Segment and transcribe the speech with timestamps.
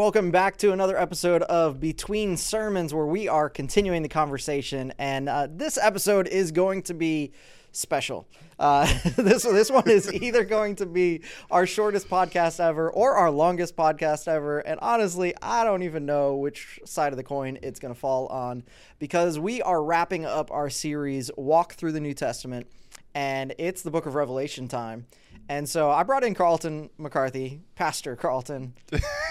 [0.00, 4.94] welcome back to another episode of Between Sermons, where we are continuing the conversation.
[4.98, 7.32] And uh, this episode is going to be
[7.72, 8.26] special.
[8.58, 8.86] Uh,
[9.18, 11.20] this this one is either going to be
[11.50, 14.60] our shortest podcast ever or our longest podcast ever.
[14.60, 18.26] And honestly, I don't even know which side of the coin it's going to fall
[18.28, 18.64] on
[18.98, 22.66] because we are wrapping up our series, Walk Through the New Testament,
[23.14, 25.04] and it's the Book of Revelation time.
[25.50, 28.72] And so I brought in Carlton McCarthy, Pastor Carlton,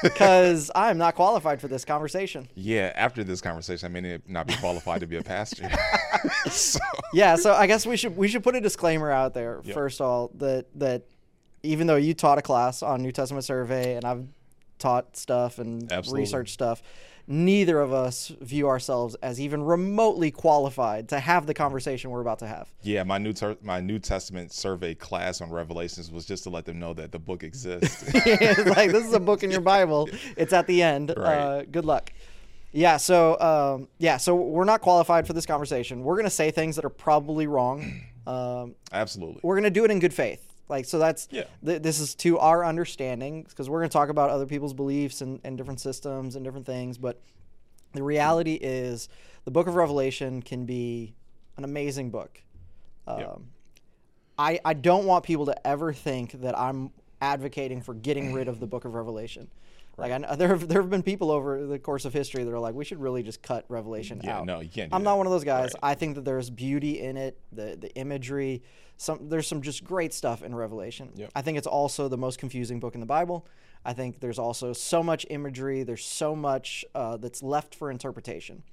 [0.04, 2.50] because I'm not qualified for this conversation.
[2.56, 5.72] Yeah, after this conversation, I may not be qualified to be a pastor.
[6.52, 6.80] so.
[7.14, 9.74] Yeah, so I guess we should we should put a disclaimer out there yep.
[9.74, 11.04] first of all that that
[11.64, 14.28] even though you taught a class on New Testament survey and I've
[14.78, 16.24] taught stuff and Absolutely.
[16.24, 16.84] research stuff,
[17.30, 22.40] neither of us view ourselves as even remotely qualified to have the conversation we're about
[22.40, 22.74] to have.
[22.82, 26.66] Yeah, my new ter- my New Testament survey class on Revelations was just to let
[26.66, 28.04] them know that the book exists.
[28.14, 30.10] like this is a book in your Bible.
[30.36, 31.14] It's at the end.
[31.16, 31.38] Right.
[31.38, 32.12] Uh, good luck.
[32.72, 36.04] Yeah, so um, yeah, so we're not qualified for this conversation.
[36.04, 38.04] We're gonna say things that are probably wrong.
[38.28, 39.40] Um, Absolutely.
[39.42, 40.49] We're gonna do it in good faith.
[40.70, 41.46] Like so, that's yeah.
[41.66, 45.22] Th- this is to our understanding because we're going to talk about other people's beliefs
[45.22, 46.98] and, and different systems and different things.
[46.98, 47.20] But
[47.94, 49.10] the reality is,
[49.46, 51.16] the Book of Revelation can be
[51.58, 52.42] an amazing book.
[53.08, 53.36] Um, yeah.
[54.38, 58.60] I I don't want people to ever think that I'm advocating for getting rid of
[58.60, 59.50] the Book of Revelation.
[60.00, 62.60] Like I, there have there have been people over the course of history that are
[62.60, 64.46] like, we should really just cut Revelation yeah, out.
[64.46, 64.94] No, you can't.
[64.94, 65.10] I'm that.
[65.10, 65.72] not one of those guys.
[65.76, 65.92] Right.
[65.92, 68.64] I think that there's beauty in it, the the imagery.
[68.98, 71.12] Some there's some just great stuff in Revelation.
[71.16, 71.32] Yep.
[71.36, 73.48] I think it's also the most confusing book in the Bible.
[73.86, 75.84] I think there's also so much imagery.
[75.84, 78.64] There's so much uh, that's left for interpretation.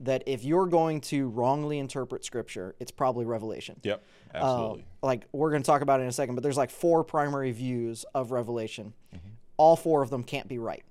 [0.00, 3.80] That if you're going to wrongly interpret Scripture, it's probably Revelation.
[3.82, 4.82] Yep, absolutely.
[5.02, 7.02] Uh, like we're going to talk about it in a second, but there's like four
[7.02, 8.92] primary views of Revelation.
[9.14, 9.28] Mm-hmm.
[9.56, 10.84] All four of them can't be right.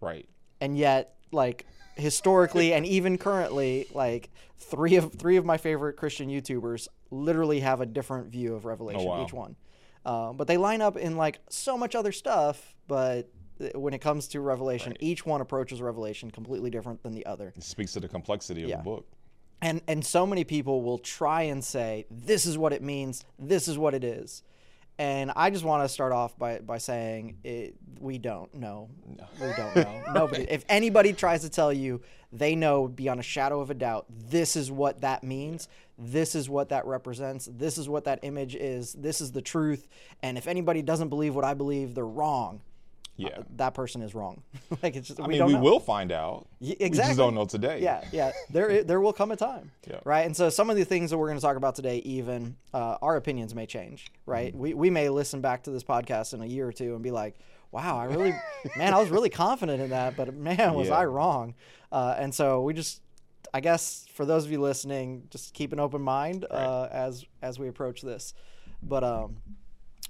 [0.00, 0.28] Right.
[0.60, 1.66] And yet, like
[1.96, 7.80] historically and even currently, like three of three of my favorite Christian YouTubers literally have
[7.80, 9.02] a different view of Revelation.
[9.02, 9.24] Oh, wow.
[9.24, 9.56] Each one,
[10.04, 12.74] uh, but they line up in like so much other stuff.
[12.86, 13.28] But
[13.74, 14.98] when it comes to Revelation, right.
[15.00, 17.52] each one approaches Revelation completely different than the other.
[17.56, 18.78] It speaks to the complexity of yeah.
[18.78, 19.06] the book.
[19.62, 23.24] And and so many people will try and say this is what it means.
[23.38, 24.42] This is what it is.
[24.98, 28.88] And I just want to start off by, by saying it, we don't know.
[29.06, 29.26] No.
[29.40, 30.02] We don't know.
[30.12, 30.44] Nobody.
[30.48, 32.00] If anybody tries to tell you
[32.32, 35.68] they know beyond a shadow of a doubt, this is what that means,
[35.98, 39.88] this is what that represents, this is what that image is, this is the truth.
[40.22, 42.60] And if anybody doesn't believe what I believe, they're wrong.
[43.16, 44.42] Yeah, uh, that person is wrong.
[44.82, 45.20] like it's just.
[45.20, 45.60] I we mean, we know.
[45.60, 46.48] will find out.
[46.60, 46.88] Yeah, exactly.
[46.88, 47.80] We just don't know today.
[47.80, 48.32] Yeah, yeah.
[48.50, 49.70] There, there will come a time.
[49.86, 50.00] Yeah.
[50.04, 50.24] Right.
[50.24, 52.96] And so some of the things that we're going to talk about today, even uh,
[53.02, 54.06] our opinions may change.
[54.24, 54.48] Right.
[54.48, 54.58] Mm-hmm.
[54.58, 57.10] We we may listen back to this podcast in a year or two and be
[57.10, 57.36] like,
[57.70, 58.34] "Wow, I really,
[58.76, 60.96] man, I was really confident in that, but man, was yeah.
[60.96, 61.54] I wrong."
[61.92, 63.02] Uh, and so we just
[63.54, 66.90] I guess for those of you listening, just keep an open mind uh, right.
[66.90, 68.34] as as we approach this.
[68.82, 69.36] But um,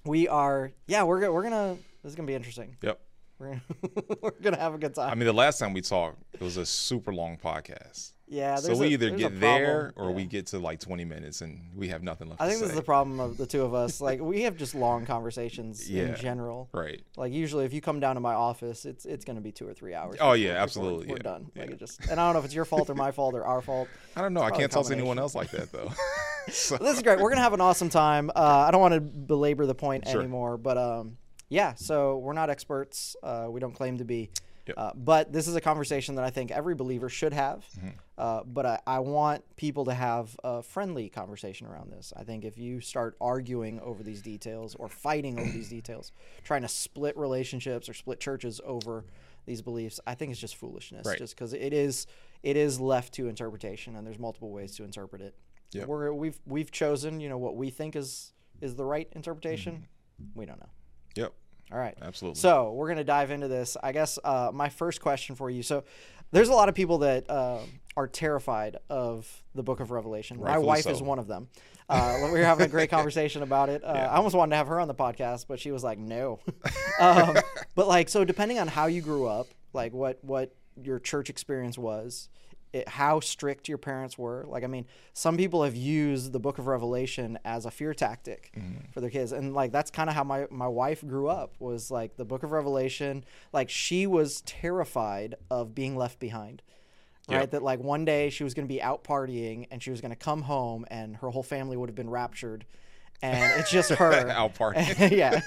[0.04, 1.76] we are, yeah, we're we're gonna.
[2.04, 2.76] This is gonna be interesting.
[2.82, 3.00] Yep.
[3.38, 3.62] We're gonna,
[4.22, 5.10] we're gonna have a good time.
[5.10, 8.12] I mean, the last time we talked, it was a super long podcast.
[8.28, 8.56] Yeah.
[8.56, 10.16] So we a, either get there or yeah.
[10.16, 12.42] we get to like 20 minutes and we have nothing left.
[12.42, 14.02] I think this is the problem of the two of us.
[14.02, 16.68] Like we have just long conversations yeah, in general.
[16.72, 17.02] Right.
[17.16, 19.66] Like usually, if you come down to my office, it's it's going to be two
[19.66, 20.18] or three hours.
[20.20, 21.06] Oh yeah, absolutely.
[21.06, 21.22] We're, yeah.
[21.22, 21.50] done.
[21.56, 23.46] Like it just, and I don't know if it's your fault or my fault or
[23.46, 23.88] our fault.
[24.14, 24.42] I don't know.
[24.42, 25.90] I can't talk to anyone else like that though.
[26.52, 26.76] so.
[26.76, 27.18] This is great.
[27.18, 28.30] We're gonna have an awesome time.
[28.36, 30.20] Uh, I don't want to belabor the point sure.
[30.20, 31.16] anymore, but um,
[31.54, 31.74] yeah.
[31.74, 33.16] So we're not experts.
[33.22, 34.30] Uh, we don't claim to be.
[34.66, 34.78] Yep.
[34.78, 37.66] Uh, but this is a conversation that I think every believer should have.
[37.78, 37.88] Mm-hmm.
[38.16, 42.14] Uh, but I, I, want people to have a friendly conversation around this.
[42.16, 46.12] I think if you start arguing over these details or fighting over these details,
[46.44, 49.04] trying to split relationships or split churches over
[49.44, 51.06] these beliefs, I think it's just foolishness.
[51.06, 51.18] Right.
[51.18, 52.06] Just because it is
[52.42, 55.34] it is left to interpretation, and there's multiple ways to interpret it.
[55.72, 55.88] Yep.
[55.88, 58.32] We're, we've we've chosen, you know, what we think is
[58.62, 59.74] is the right interpretation.
[60.22, 60.38] Mm-hmm.
[60.38, 60.70] We don't know.
[61.74, 61.96] All right.
[62.00, 62.38] Absolutely.
[62.38, 63.76] So we're going to dive into this.
[63.82, 65.64] I guess uh, my first question for you.
[65.64, 65.82] So
[66.30, 67.58] there's a lot of people that uh,
[67.96, 70.38] are terrified of the book of Revelation.
[70.38, 70.90] Rightfully my wife so.
[70.90, 71.48] is one of them.
[71.88, 73.82] Uh, we were having a great conversation about it.
[73.82, 74.06] Uh, Yeah.
[74.12, 76.38] I almost wanted to have her on the podcast, but she was like, no.
[77.00, 77.36] um,
[77.74, 81.76] but like, so depending on how you grew up, like what, what your church experience
[81.76, 82.28] was,
[82.74, 84.44] it, how strict your parents were.
[84.48, 88.50] Like, I mean, some people have used the book of Revelation as a fear tactic
[88.56, 88.90] Mm-hmm.
[88.92, 89.32] for their kids.
[89.32, 92.42] And like, that's kind of how my, my wife grew up was like the book
[92.42, 93.24] of Revelation.
[93.52, 96.62] Like she was terrified of being left behind.
[97.28, 97.40] Right.
[97.40, 97.50] Yep.
[97.52, 100.10] That like one day she was going to be out partying and she was going
[100.10, 102.66] to come home and her whole family would have been raptured
[103.24, 105.10] and it's just her Out partying.
[105.16, 105.40] yeah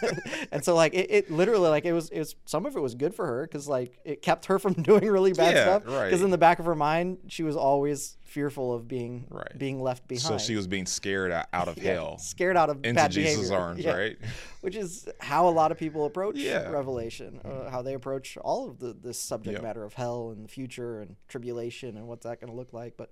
[0.51, 2.95] and so like it, it literally like it was it was some of it was
[2.95, 6.05] good for her because like it kept her from doing really bad Yeah, stuff right.
[6.05, 9.57] because in the back of her mind she was always fearful of being Right.
[9.57, 10.21] being left behind.
[10.23, 13.35] So she was being scared out, of Yeah, hell scared out of into bad Jesus'
[13.37, 13.57] behavior.
[13.57, 13.93] arms, Yeah.
[13.95, 14.17] right?
[14.61, 18.79] which is how a lot of people approach revelation uh, how they approach all of
[18.79, 19.61] the this subject Yep.
[19.63, 22.95] matter of hell and the future and tribulation and what's that going to look like
[22.97, 23.11] but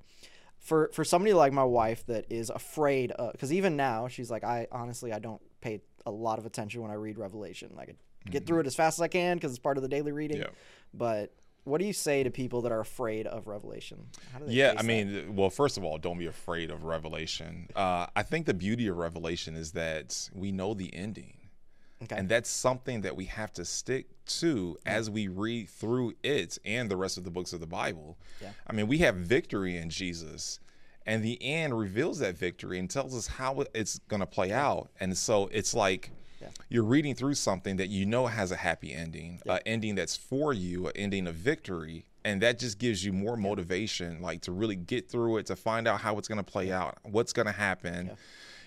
[0.66, 4.68] for for somebody like my wife that is afraid because even now she's like i
[4.72, 8.46] honestly i don't pay a lot of attention when i read revelation like I get
[8.48, 10.98] through it as fast as i can because it's part of the daily reading Mm-hmm.
[10.98, 11.34] But
[11.66, 14.72] what do you say to people that are afraid of revelation how do they Yeah,
[14.72, 14.86] I that?
[14.86, 17.68] mean, well, first of all, don't be afraid of Revelation.
[17.76, 21.38] Uh, I think the beauty of Revelation is that we know the ending.
[22.06, 22.16] Okay.
[22.18, 24.08] And that's something that we have to stick
[24.40, 28.18] to as we read through it and the rest of the books of the Bible.
[28.42, 28.52] Yeah.
[28.68, 30.60] I mean, we have victory in Jesus,
[31.06, 34.90] and the end reveals that victory and tells us how it's going to play out.
[35.00, 36.12] And so it's like
[36.42, 36.50] Yeah.
[36.70, 40.54] you're reading through something that you know has a happy ending, an ending that's for
[40.54, 42.06] you, an ending of victory.
[42.24, 45.88] And that just gives you more motivation, like to really get through it, to find
[45.88, 48.18] out how it's going to play out, what's going to happen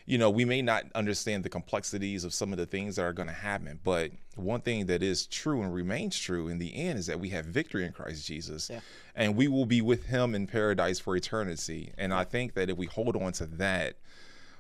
[0.08, 3.12] you know, we may not understand the complexities of some of the things that are
[3.12, 6.99] going to happen, but one thing that is true and remains true in the end
[6.99, 8.81] is that we have victory in Christ Jesus, Yeah.
[9.14, 11.93] and we will be with Him in paradise for eternity.
[11.99, 13.96] And I think that if we hold on to that,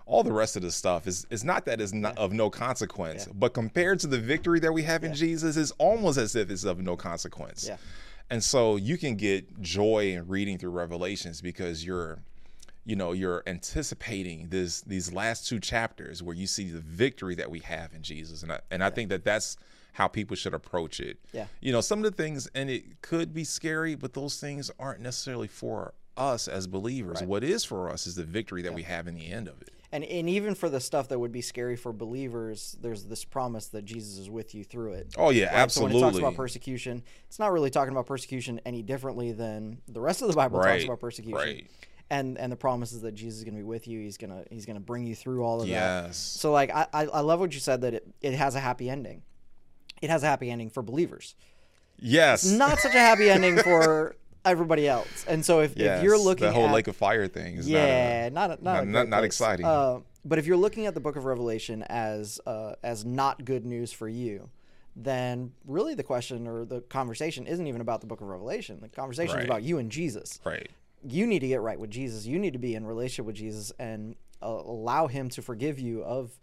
[0.04, 3.26] all the rest of the stuff is is not that is not of no consequence,
[3.26, 6.64] but compared to the victory that we have in Jesus, is almost as if it's
[6.64, 7.66] of no consequence.
[7.66, 7.78] Yeah.
[8.28, 12.18] And so you can get joy in reading through Revelations because you're
[12.88, 17.50] you know you're anticipating this these last two chapters where you see the victory that
[17.50, 19.58] we have in Jesus and I, and I think that that's
[19.92, 21.18] how people should approach it.
[21.32, 21.48] Yeah.
[21.60, 25.00] You know, some of the things and it could be scary, but those things aren't
[25.00, 27.22] necessarily for us as believers.
[27.22, 29.70] What is for us is the victory that we have in the end of it.
[29.92, 33.66] And and even for the stuff that would be scary for believers, there's this promise
[33.68, 35.14] that Jesus is with you through it.
[35.18, 35.70] Oh yeah, Right?
[35.70, 39.82] So when it talks about persecution, it's not really talking about persecution any differently than
[39.88, 41.36] the rest of the Bible talks about persecution.
[41.36, 41.66] right.
[42.10, 44.00] And and the promise is that Jesus is going to be with you.
[44.00, 46.14] He's gonna he's gonna bring you through all of that.
[46.14, 49.22] So like I, I love what you said that it, it has a happy ending.
[50.00, 51.34] It has a happy ending for believers.
[51.98, 52.44] Yes.
[52.44, 55.24] Not such a happy ending for everybody else.
[55.28, 55.98] And so if, yes.
[55.98, 58.58] if you're looking at the whole at lake of fire thing is yeah, not, not
[58.60, 59.66] a, not not- a not- great not exciting.
[59.66, 63.64] Uh, but if you're looking at the Book of Revelation as uh, as not good
[63.64, 64.50] news for you,
[64.94, 68.78] then really the question or the conversation isn't even about the Book of Revelation.
[68.80, 69.44] The conversation Right.
[69.44, 70.40] is about you and Jesus.
[70.44, 70.68] right.
[71.06, 72.26] You need to get right with Jesus.
[72.26, 76.02] You need to be in relationship with Jesus and uh, allow Him to forgive you
[76.02, 76.38] of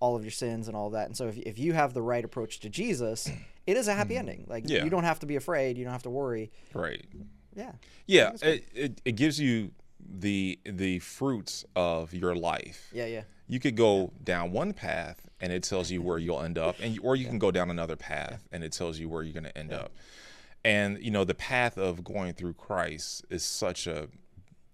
[0.00, 1.06] all of your sins and all that.
[1.06, 3.30] And so if, if you have the right approach to Jesus,
[3.66, 4.44] it is a happy ending.
[4.48, 4.76] Like Mm-hmm.
[4.76, 4.84] Yeah.
[4.84, 5.78] you don't have to be afraid.
[5.78, 6.50] You don't have to worry.
[6.74, 7.04] Right.
[7.54, 7.72] Yeah.
[8.06, 9.70] Yeah, it, it, it gives you
[10.04, 12.90] the the fruits of your life.
[12.92, 13.06] Yeah.
[13.06, 13.22] Yeah.
[13.46, 16.98] You could go down one path and it tells you where you'll end up, and
[17.02, 19.56] or you can go down another path and it tells you where you're going to
[19.58, 19.92] end up.
[20.64, 24.08] And you know the path of going through Christ is such a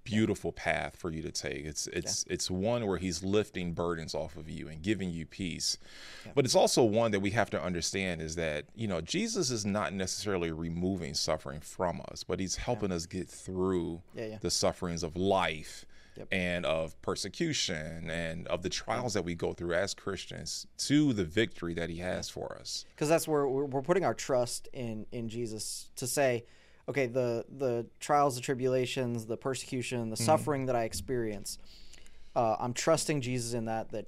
[0.05, 1.67] beautiful path for you to take.
[1.67, 5.77] It's it's it's one where he's lifting burdens off of you and giving you peace.
[6.35, 9.67] But it's also one that we have to understand is that, you know, Jesus is
[9.67, 14.39] not necessarily removing suffering from us, but he's helping us get through Yeah, yeah.
[14.41, 15.85] the sufferings of life
[16.19, 16.29] Yep.
[16.33, 21.25] and of persecution and of the trials that we go through as Christians to the
[21.25, 22.85] victory that he has for us.
[22.95, 26.45] because that's where we're, putting our trust in in Jesus to say,
[26.89, 30.25] okay, the the trials, the tribulations, the persecution, the Mm-hmm.
[30.25, 31.59] suffering that I experience,
[32.35, 33.91] uh, I'm trusting Jesus in that.
[33.91, 34.07] That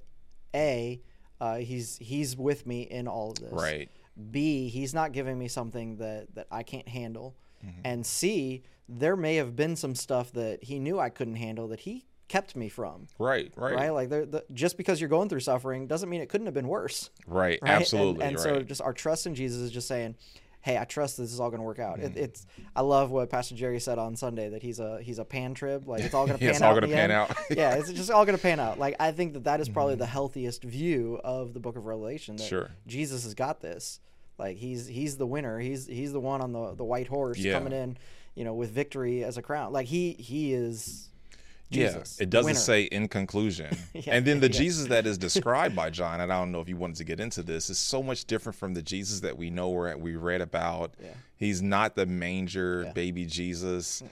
[0.54, 1.00] a,
[1.40, 3.52] uh, he's he's with me in all of this.
[3.52, 3.88] Right.
[4.30, 7.80] B, he's not giving me something that that I can't handle, Mm-hmm.
[7.84, 8.62] and C,
[8.92, 12.54] there may have been some stuff that he knew I couldn't handle that he kept
[12.56, 13.06] me from.
[13.18, 13.74] Right, right.
[13.74, 16.54] Right, like there- the, just because you're going through suffering doesn't mean it couldn't have
[16.54, 17.70] been worse Right, right?
[17.72, 18.24] Absolutely.
[18.24, 18.42] And, right.
[18.42, 20.14] so just our trust in Jesus is just saying,
[20.60, 22.16] "Hey, I trust this is all going to work out." Mm-hmm.
[22.18, 25.24] It, it's I love what Pastor Jerry said on Sunday that he's a he's a
[25.24, 26.70] pan trib, like it's all going to pan it's out.
[26.72, 27.12] all in gonna pan end.
[27.12, 27.36] out.
[27.50, 28.78] yeah, it's just all going to pan out.
[28.78, 30.00] Like I think that that is probably Mm-hmm.
[30.00, 32.36] the healthiest view of the Book of Revelation.
[32.36, 32.70] That Sure.
[32.86, 33.98] Jesus has got this.
[34.38, 35.58] Like he's he's the winner.
[35.58, 37.54] He's he's the one on the the white horse Yeah.
[37.54, 37.98] coming in,
[38.34, 39.72] you know, with victory as a crown.
[39.72, 41.06] Like he he is.
[41.72, 42.58] Yeah, it doesn't winner.
[42.58, 43.76] say in conclusion.
[43.94, 44.58] Yeah, and then the yeah.
[44.58, 47.20] Jesus that is described by John, and I don't know if you wanted to get
[47.20, 50.40] into this, is so much different from the Jesus that we know or we read
[50.40, 50.94] about.
[51.00, 51.10] Yeah.
[51.36, 54.02] He's not the manger baby Jesus.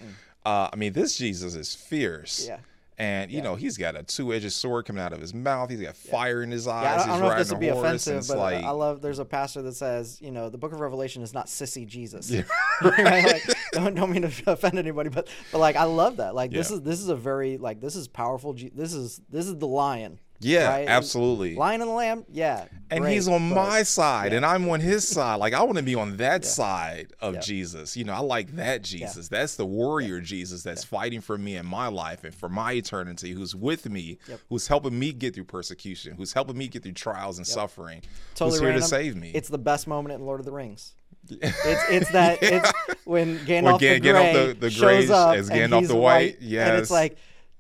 [0.46, 2.46] Uh, I mean, this Jesus is fierce.
[2.46, 2.58] Yeah.
[3.00, 5.70] And you know he's got a two-edged sword coming out of his mouth.
[5.70, 6.82] He's got fire in his eyes.
[6.82, 8.70] Yeah, I don't, I don't know if this would be horse, offensive, but like, I
[8.70, 9.00] love.
[9.02, 12.28] There's a pastor that says, you know, the Book of Revelation is not sissy Jesus.
[12.28, 12.42] Yeah.
[12.82, 13.24] right?
[13.24, 16.34] Like, don't, don't mean to offend anybody, but but like I love that.
[16.34, 18.52] Like this is this is a very like this is powerful.
[18.52, 20.88] This is this is the lion Yeah, right?
[20.88, 21.57] absolutely.
[21.57, 22.66] Lion and the Lamb, yeah.
[22.90, 25.37] and great, he's on but- my side and I'm on his side.
[25.37, 27.40] Like I want to be on that side of Yeah.
[27.40, 27.97] Jesus.
[27.97, 29.28] You know, I like that Jesus.
[29.28, 33.33] That's the warrior Jesus that's fighting for me in my life and for my eternity,
[33.33, 34.40] who's with me, Yep.
[34.49, 38.02] who's helping me get through persecution, who's helping me get through trials and suffering,
[38.37, 38.83] totally who's here random.
[38.83, 39.33] to save me.
[39.35, 40.95] It's the best moment in Lord of the Rings.
[41.30, 42.73] It's it's that it's
[43.04, 46.40] when Gandalf Gan- the Gandalf Grey the- the shows up as and Gandalf the white,
[46.40, 47.18] White, and it's like,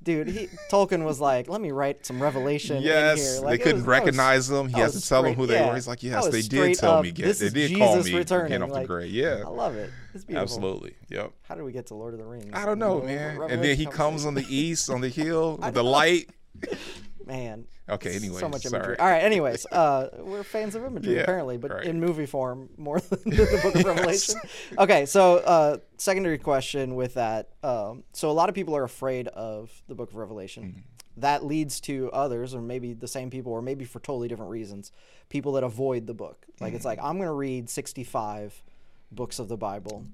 [0.08, 2.78] dude, he Tolkien was like, let me write some revelation.
[2.78, 3.34] in Yes, here.
[3.40, 4.68] they Like, it couldn't was- that was- recognize them.
[4.68, 5.74] He has to tell them straight- who they yeah, were.
[5.74, 7.10] He's like, yes, they did tell up, me.
[7.10, 8.52] This They did Jesus call me returning.
[8.60, 9.06] Gandalf the like, Grey.
[9.06, 9.90] Yeah, I love it.
[10.14, 10.42] It's beautiful.
[10.42, 10.94] absolutely.
[11.10, 11.32] Yep.
[11.42, 12.50] How did we get to Lord of the Rings?
[12.54, 13.40] I don't know, man.
[13.50, 16.30] And then he comes on the east, on the hill, with the light.
[17.26, 17.66] man.
[17.90, 18.76] Okay, anyways, so much sorry.
[18.82, 18.98] imagery.
[18.98, 21.84] All right, anyways, uh, we're fans of imagery Yeah, apparently, but right.
[21.84, 24.40] in movie form more than the Book of Revelation.
[24.78, 27.50] Okay, so uh, secondary question with that.
[27.62, 30.62] Um, so a lot of people are afraid of the Book of Revelation.
[30.64, 30.80] Mm-hmm.
[31.20, 34.92] That leads to others, or maybe the same people, or maybe for totally different reasons,
[35.28, 36.46] people that avoid the book.
[36.60, 36.88] Like it's Mm-hmm.
[36.88, 38.62] like I'm going to read 65
[39.10, 40.04] books of the Bible.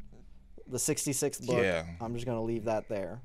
[0.66, 1.84] The 66th book, Yeah.
[2.00, 3.20] I'm just going to leave that there.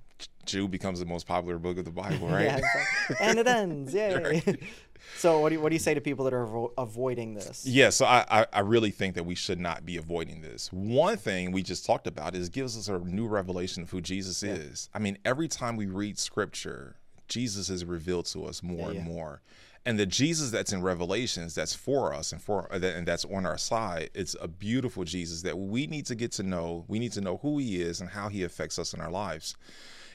[0.45, 2.45] Jude becomes the most popular book of the Bible, right?
[2.45, 3.93] Yeah, like- and it ends.
[3.93, 4.41] Yay.
[5.17, 7.65] so what do you, what do you say to people that are avo- avoiding this?
[7.65, 10.71] Yeah, so I, I, I really think that we should not be avoiding this.
[10.73, 14.41] One thing we just talked about is gives us a new revelation of who Jesus
[14.43, 14.89] is.
[14.93, 16.95] I mean, every time we read scripture,
[17.27, 18.99] Jesus is revealed to us more yeah.
[18.99, 19.41] and more.
[19.85, 23.57] And the Jesus that's in Revelations, that's for us and for and that's on our
[23.57, 26.85] side, it's a beautiful Jesus that we need to get to know.
[26.87, 29.55] We need to know who he is and how he affects us in our lives.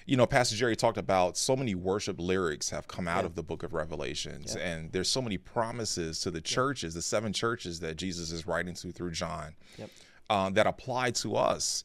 [0.06, 3.42] You know, Pastor Jerry talked about so many worship lyrics have come out of the
[3.42, 7.96] book of Revelations, and there's so many promises to the churches, the seven churches that
[7.96, 9.90] Jesus is writing to through John, Yep.
[10.28, 11.84] um, that apply to us.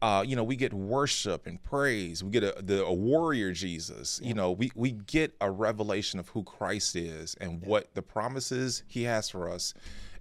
[0.00, 2.22] Uh, you know, we get worship and praise.
[2.22, 4.20] We get a, the, a warrior Jesus.
[4.22, 8.84] You know, we, we get a revelation of who Christ is and what the promises
[8.86, 9.72] he has for us.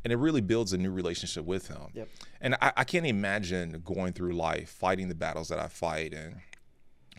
[0.03, 1.87] And it really builds a new relationship with him.
[1.93, 2.07] Yep.
[2.39, 6.37] And I, I can't imagine going through life fighting the battles that I fight and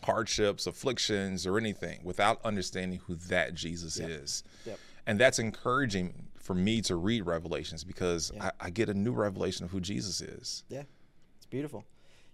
[0.03, 4.43] hardships, afflictions, or anything without understanding who that Jesus is.
[4.65, 4.79] Yep.
[5.05, 9.65] And that's encouraging for me to read Revelations because I, I get a new revelation
[9.65, 10.63] of who Jesus is.
[10.69, 10.83] Yeah,
[11.37, 11.83] it's beautiful.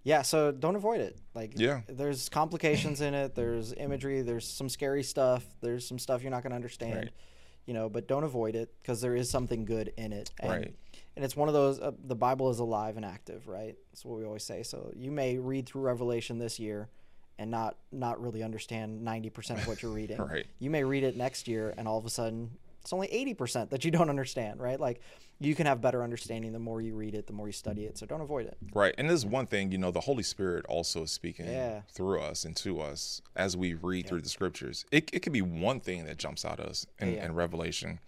[0.03, 1.17] Yeah, so don't avoid it.
[1.33, 1.81] Like, Yeah.
[1.87, 3.35] there's complications in it.
[3.35, 4.21] There's imagery.
[4.21, 5.45] There's some scary stuff.
[5.61, 6.95] There's some stuff you're not going to understand.
[6.95, 7.09] Right.
[7.65, 10.31] You know, but don't avoid it because there is something good in it.
[10.39, 10.75] And, Right.
[11.15, 11.79] And it's one of those.
[11.79, 13.75] Uh, the Bible is alive and active, right?
[13.91, 14.63] That's what we always say.
[14.63, 16.89] So you may read through Revelation this year,
[17.39, 20.17] and not not really understand ninety percent of what you're reading.
[20.17, 20.45] Right.
[20.59, 23.69] You may read it next year, and all of a sudden it's only eighty percent
[23.71, 24.79] that you don't understand, right?
[24.79, 25.01] Like
[25.39, 27.97] you can have better understanding the more you read it, the more you study it.
[27.97, 28.55] So don't avoid it.
[28.73, 28.93] Right.
[28.97, 31.81] And there's one thing, you know, the Holy Spirit also is speaking Yeah.
[31.91, 34.85] through us and to us as we read through the scriptures.
[34.91, 37.25] It, it could be one thing that jumps out at us in, Yeah.
[37.25, 37.99] in Revelation.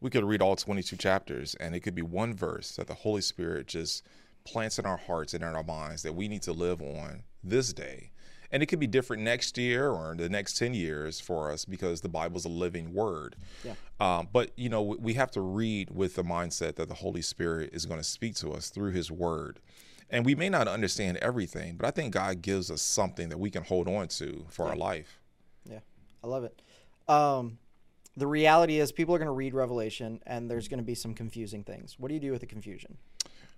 [0.00, 3.22] We could read all 22 chapters, and it could be one verse that the Holy
[3.22, 4.04] Spirit just
[4.44, 7.72] plants in our hearts and in our minds that we need to live on this
[7.72, 8.10] day.
[8.54, 12.02] And it could be different next year or the next 10 years for us because
[12.02, 13.34] the Bible's a living word.
[13.64, 13.74] Yeah.
[13.98, 17.20] Um, but, you know, we we have to read with the mindset that the Holy
[17.20, 19.58] Spirit is going to speak to us through his word.
[20.08, 23.50] And we may not understand everything, but I think God gives us something that we
[23.50, 25.20] can hold on to for our life.
[25.68, 25.80] Yeah,
[26.22, 26.62] I love it.
[27.08, 27.58] Um,
[28.16, 31.12] the reality is, people are going to read Revelation, and there's going to be some
[31.12, 31.96] confusing things.
[31.98, 32.98] What do you do with the confusion?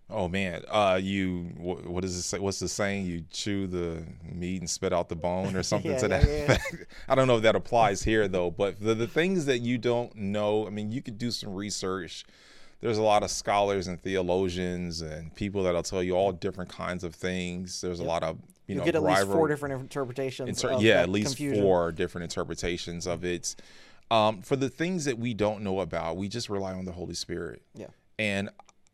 [0.09, 2.23] Oh man, uh, you what, what is it?
[2.23, 3.07] Say, what's the saying?
[3.07, 6.29] You chew the meat and spit out the bone, or something Yeah, to yeah, that
[6.29, 6.35] yeah.
[6.53, 6.87] effect.
[7.09, 8.51] I don't know if that applies here though.
[8.51, 12.25] But the, the things that you don't know, I mean, you could do some research.
[12.81, 17.03] There's a lot of scholars and theologians and people that'll tell you all different kinds
[17.05, 17.81] of things.
[17.81, 18.37] There's a lot of
[18.67, 20.63] you You'll know get at least four different interpretations.
[20.63, 21.63] Inter- yeah, at least confusion.
[21.63, 23.57] four different interpretations of it.
[24.11, 27.15] Um, for the things that we don't know about, we just rely on the Holy
[27.15, 27.63] Spirit.
[27.75, 27.87] Yeah.
[28.19, 28.51] And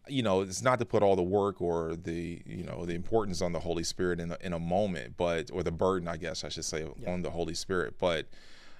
[0.08, 3.40] you know, it's not to put all the work or the you know the importance
[3.40, 6.44] on the Holy Spirit in a, in a moment, but or the burden, I guess
[6.44, 7.94] I should say, on the Holy Spirit.
[7.98, 8.26] But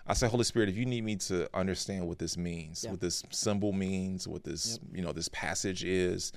[0.07, 2.91] I say, Holy Spirit, if you need me to understand what this means, Yeah.
[2.91, 6.33] what this symbol means, what this you know this passage is,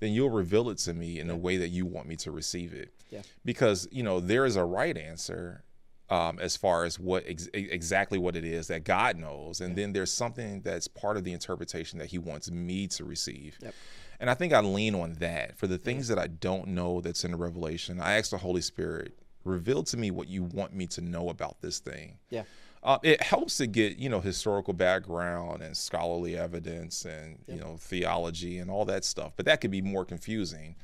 [0.00, 2.72] then you'll reveal it to me in a way that you want me to receive
[2.72, 2.92] it.
[3.10, 3.22] Yeah.
[3.44, 5.64] Because you know there is a right answer
[6.08, 9.92] um, as far as what ex- exactly what it is that God knows, and then
[9.92, 13.58] there's something that's part of the interpretation that He wants me to receive.
[13.60, 13.74] Yep.
[14.20, 17.24] And I think I lean on that for the things that I don't know that's
[17.24, 18.00] in the revelation.
[18.00, 21.62] I ask the Holy Spirit, reveal to me what you want me to know about
[21.62, 22.18] this thing.
[22.28, 22.44] Yeah.
[22.82, 27.76] Uh, it helps to get you know historical background and scholarly evidence and you know
[27.78, 30.76] theology and all that stuff, but that could be more confusing.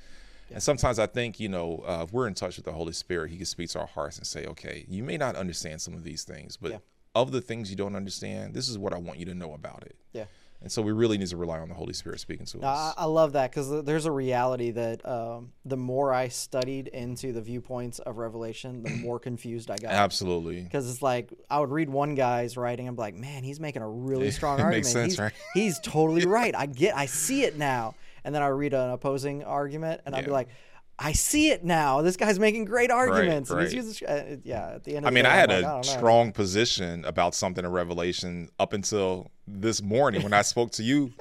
[0.50, 3.30] And sometimes I think you know uh, if we're in touch with the Holy Spirit,
[3.30, 6.04] He can speak to our hearts and say, "Okay, you may not understand some of
[6.04, 6.82] these things, but
[7.16, 9.84] of the things you don't understand, this is what I want you to know about
[9.86, 9.96] it.
[10.12, 10.26] Yeah.
[10.62, 12.94] And so we really need to rely on the Holy Spirit speaking to us.
[12.96, 17.42] I love that because there's a reality that um, the more I studied into the
[17.42, 19.92] viewpoints of Revelation, the more confused I got.
[19.92, 20.62] Absolutely.
[20.62, 23.88] Because it's like I would read one guy's writing, I'm like, man, he's making a
[23.88, 24.76] really strong argument.
[24.76, 25.32] makes sense, he's, right?
[25.54, 26.54] he's totally right.
[26.54, 27.94] I get, I see it now.
[28.24, 30.48] And then I read an opposing argument, and I'd be like,
[30.98, 32.00] I see it now.
[32.00, 33.50] This guy's making great arguments.
[33.50, 33.72] He's right.
[33.72, 34.70] using, uh, yeah.
[34.76, 37.34] At the end of I the mean, day, I had like, a strong position about
[37.34, 41.12] something in Revelation up until this morning when I spoke to you.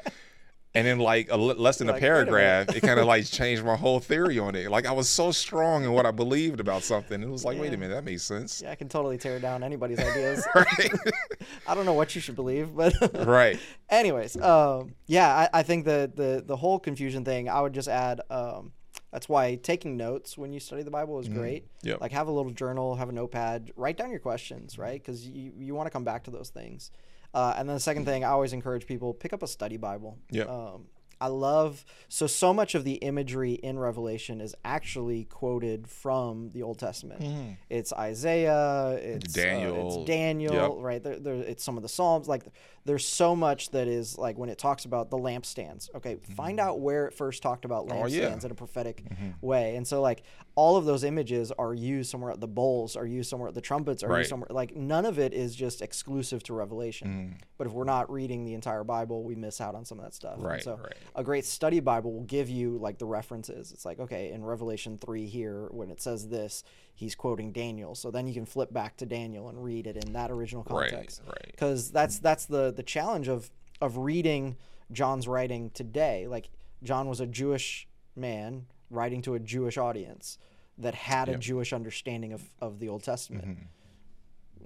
[0.74, 3.00] And in like a, l- less than You're a like, wait a paragraph, it kind
[3.00, 4.70] of like changed my whole theory on it.
[4.70, 7.24] Like I was so strong in what I believed about something.
[7.24, 8.62] It was like, wait a minute, that makes sense.
[8.62, 10.46] Yeah, I can totally tear down anybody's ideas.
[10.54, 10.92] Right.
[11.66, 12.94] I don't know what you should believe, but
[13.26, 13.58] right.
[13.90, 17.48] Anyways, um, yeah, I, I think the, the the whole confusion thing.
[17.50, 18.20] I would just add.
[18.30, 18.74] Um,
[19.16, 21.66] that's why taking notes when you study the Bible is great.
[21.84, 22.02] Yep.
[22.02, 25.02] Like have a little journal, have a notepad, write down your questions, right?
[25.02, 26.92] Because you you want to come back to those things.
[27.34, 30.18] Uh, and then the second thing, I always encourage people pick up a study Bible.
[30.32, 30.50] Yep.
[30.50, 30.88] Um,
[31.22, 36.62] I love so so much of the imagery in Revelation is actually quoted from the
[36.64, 37.58] Old Testament.
[37.70, 39.88] It's Isaiah, it's uh, Daniel.
[40.00, 40.72] it's Daniel, Yep.
[40.78, 41.04] right?
[41.04, 42.28] There, there, it's some of the Psalms.
[42.28, 42.44] Like,
[42.86, 45.90] there's so much that is like when it talks about the lampstands.
[45.96, 48.04] Okay, find out where it first talked about lampstands Mm-hmm.
[48.04, 48.30] Oh, yeah.
[48.36, 48.46] Mm-hmm.
[48.46, 49.04] in a prophetic
[49.42, 49.76] way.
[49.76, 50.24] And so, like,
[50.56, 52.32] all of those images are used somewhere.
[52.32, 53.50] At the bowls are used somewhere.
[53.50, 54.20] At the trumpets are Right.
[54.20, 54.48] used somewhere.
[54.52, 57.08] Like, none of it is just exclusive to Revelation.
[57.08, 57.34] Mm-hmm.
[57.58, 60.14] But if we're not reading the entire Bible, we miss out on some of that
[60.14, 60.36] stuff.
[60.36, 60.94] And Right, so, right.
[61.16, 63.72] A great study Bible will give you like the references.
[63.72, 67.96] It's like, okay, in Revelation 3 here, when it says this, he's quoting Daniel.
[67.96, 70.90] So then you can flip back to Daniel and read it in that original Right,
[70.92, 71.22] context.
[71.28, 71.48] right.
[71.52, 73.50] Because that's that's the the challenge of
[73.82, 74.56] of reading
[74.92, 76.28] John's writing today.
[76.28, 76.50] Like
[76.84, 80.38] John was a Jewish man writing to a Jewish audience
[80.78, 83.48] that had a Jewish understanding of, of the Old Testament.
[83.48, 83.64] Mm-hmm.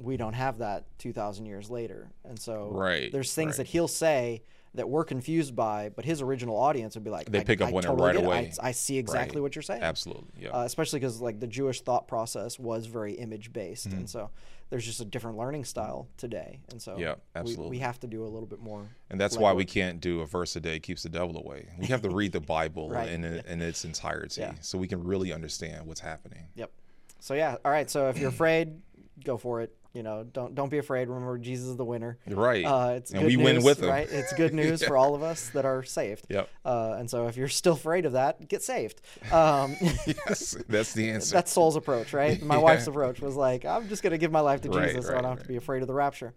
[0.02, 2.10] We don't have that 2,000 years later.
[2.24, 3.58] And so Right, there's things right.
[3.58, 4.44] that he'll say
[4.76, 7.70] that we're confused by, but his original audience would be like, They I- pick up
[7.70, 8.52] I on it right away.
[8.62, 9.44] I, I see exactly Right.
[9.44, 9.82] what you're saying.
[9.82, 10.30] Absolutely.
[10.44, 10.50] Yeah.
[10.50, 13.98] Uh, especially because like the Jewish thought process was very image based, Mm-hmm.
[13.98, 14.30] and so
[14.70, 17.72] there's just a different learning style today, and so Yeah, absolutely.
[17.72, 18.86] we have to do a little bit more.
[19.10, 21.68] and that's why we can't do a verse a day keeps the devil away.
[21.80, 24.54] We have to read the Bible Right, in, in its entirety Yeah.
[24.62, 26.46] so we can really understand what's happening.
[26.56, 26.72] Yep.
[27.20, 27.90] So yeah, all right.
[27.90, 28.80] So if you're afraid,
[29.24, 29.76] go for it.
[29.94, 31.08] You know, don't don't be afraid.
[31.10, 32.20] Remember, Jesus is the winner.
[32.28, 32.64] Right.
[32.64, 33.90] Uh, it's And good we win news, with him.
[33.90, 34.08] right?
[34.10, 36.28] It's good news for all of us that are saved.
[36.30, 36.48] Yep.
[36.64, 39.02] Uh, and so if you're still afraid of that, get saved.
[39.32, 41.34] Um, yes, that's the answer.
[41.34, 42.40] that's Soul's approach, right?
[42.42, 42.62] My Yeah.
[42.62, 45.22] wife's approach was like, I'm just gonna give my life to Right, Jesus, so I
[45.22, 46.34] don't have to be afraid of the rapture.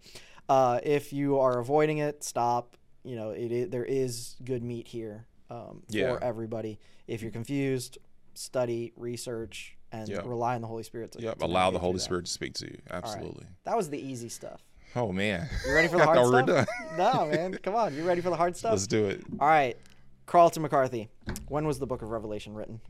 [0.49, 2.75] Uh, if you are avoiding it, stop.
[3.03, 6.13] You know, it, i there is good meat here um, Yeah.
[6.13, 6.79] for everybody.
[7.05, 7.97] If you're confused,
[8.33, 10.25] study, research, and Yep.
[10.25, 11.13] rely on the Holy Spirit.
[11.13, 11.39] To, Yep.
[11.39, 11.99] to Allow the Holy.
[11.99, 12.77] Spirit to speak to you.
[12.91, 13.03] All right.
[13.05, 13.45] Absolutely.
[13.63, 14.61] That was the easy stuff.
[14.95, 15.47] Oh man.
[15.65, 16.67] You ready for the hard we were stuff?
[16.67, 16.97] done.
[16.97, 17.57] no, man.
[17.63, 17.95] Come on.
[17.95, 18.71] You ready for the hard stuff?
[18.71, 19.23] Let's do it.
[19.39, 19.77] All right.
[20.25, 21.09] Carlton McCarthy.
[21.47, 22.81] When was the Book of Revelation written?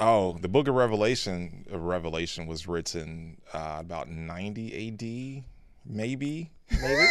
[0.00, 1.66] Oh, the Book of Revelation.
[1.70, 5.44] Of Revelation was written uh, about 90 A.D.
[5.86, 7.06] Maybe Maybe.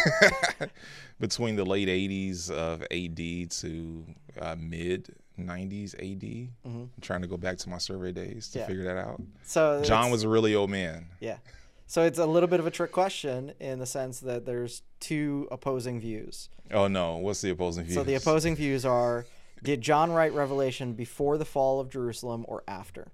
[1.20, 3.46] between the late 80s of A.D.
[3.46, 4.04] to
[4.40, 6.50] uh, mid 90s A.D.
[6.64, 8.58] I'm trying to go back to my survey days to Mm-hmm.
[8.58, 8.66] Yeah.
[8.66, 9.22] figure that out.
[9.42, 11.06] So John was a really old man.
[11.20, 11.38] Yeah.
[11.86, 15.48] So it's a little bit of a trick question in the sense that there's two
[15.50, 16.48] opposing views.
[16.72, 17.94] Oh no, what's the opposing view?
[17.94, 19.26] So the opposing views are
[19.62, 23.08] did John write Revelation before the fall of Jerusalem or after?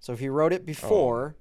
[0.00, 1.36] So if he wrote it before,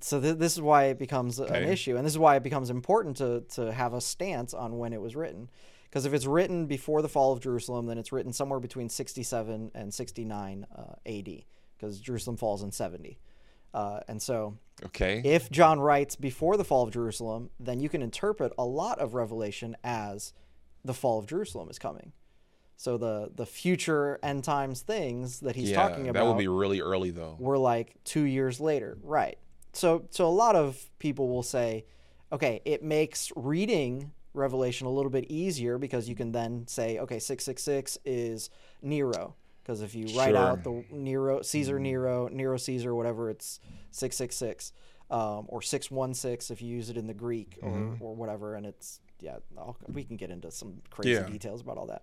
[0.00, 2.70] so th- this is why it becomes an issue, and this is why it becomes
[2.70, 5.48] important to to have a stance on when it was written.
[5.94, 9.70] Because if it's written before the fall of Jerusalem, then it's written somewhere between 67
[9.76, 11.44] and 69 uh, AD,
[11.78, 13.16] because Jerusalem falls in 70.
[13.72, 15.22] Uh, and so Okay.
[15.24, 19.14] if John writes before the fall of Jerusalem, then you can interpret a lot of
[19.14, 20.32] Revelation as
[20.84, 22.10] the fall of Jerusalem is coming.
[22.76, 26.48] So the the future end times things that he's yeah, talking about that would be
[26.48, 27.36] really early though.
[27.38, 29.38] were like two years later, right?
[29.72, 31.84] So so a lot of people will say,
[32.32, 37.18] okay, it makes reading Revelation a little bit easier because you can then say, okay,
[37.18, 38.50] six six six is
[38.82, 39.34] Nero.
[39.62, 44.36] Because if you write out the Nero, Caesar Nero, Nero Caesar, whatever, it's six six
[44.36, 44.72] six,
[45.10, 48.56] um, or six one six if you use it in the Greek or, or whatever,
[48.56, 51.22] and it's yeah, I'll, we can get into some crazy Yeah.
[51.24, 52.02] details about all that.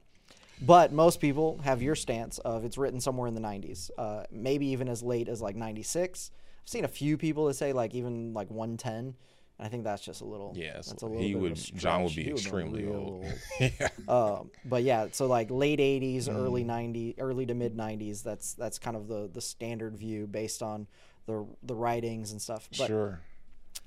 [0.64, 4.68] But most people have your stance of it's written somewhere in the 90s, uh, maybe
[4.68, 6.32] even as late as like 96.
[6.64, 9.16] I've seen a few people that say like even like 110.
[9.60, 10.54] I think that's just a little.
[10.56, 12.96] Yeah, that's a little he bit of a would- John would be He extremely real
[12.96, 13.26] old.
[13.26, 13.34] old.
[13.80, 13.88] yeah.
[14.08, 16.36] Um, but yeah, so like late 80s, Mm.
[16.36, 18.24] early 90s, early to mid 90s.
[18.24, 20.88] That's that's kind of the the standard view based on
[21.28, 22.68] the the writings and stuff.
[22.78, 23.20] But sure.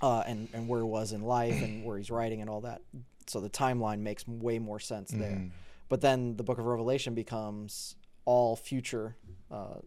[0.01, 2.83] uh, and and where he was in life and where he's writing and all that.
[3.27, 5.31] So the timeline makes way more sense there.
[5.33, 5.49] Mm-hmm.
[5.89, 7.97] But then the Book of Revelation becomes
[8.27, 9.17] all future
[9.51, 9.79] uh,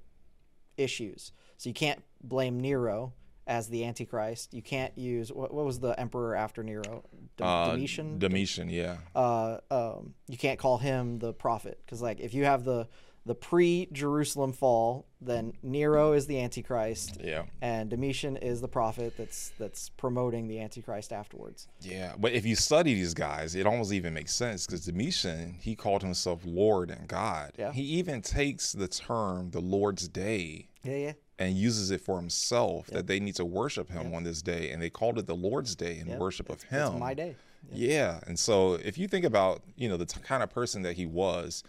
[0.76, 1.32] issues.
[1.58, 3.14] So you can't blame Nero
[3.48, 4.54] as the Antichrist.
[4.54, 7.04] You can't use what, what was the emperor after Nero?
[7.38, 8.20] D- Uh, Domitian.
[8.20, 8.98] Domitian, yeah.
[9.16, 12.88] uh, um, you can't call him the prophet because like if you have the
[13.26, 17.44] the pre-Jerusalem fall, then Nero is the Antichrist, Yeah.
[17.62, 21.68] and Domitian is the prophet that's that's promoting the Antichrist afterwards.
[21.82, 25.76] Yeah, but if you study these guys, it almost even makes sense because Domitian, he
[25.76, 27.52] called himself Lord and God.
[27.58, 27.74] Yeah.
[27.74, 32.88] He even takes the term the Lord's Day Yeah, yeah, and uses it for himself
[32.88, 34.72] that they need to worship him on this day.
[34.72, 36.88] And they called it the Lord's Day in worship of him.
[36.94, 37.36] it's my day.
[37.72, 38.20] Yeah.
[38.26, 41.06] And so if you think about, you know, the t- kind of person that he
[41.06, 41.64] was,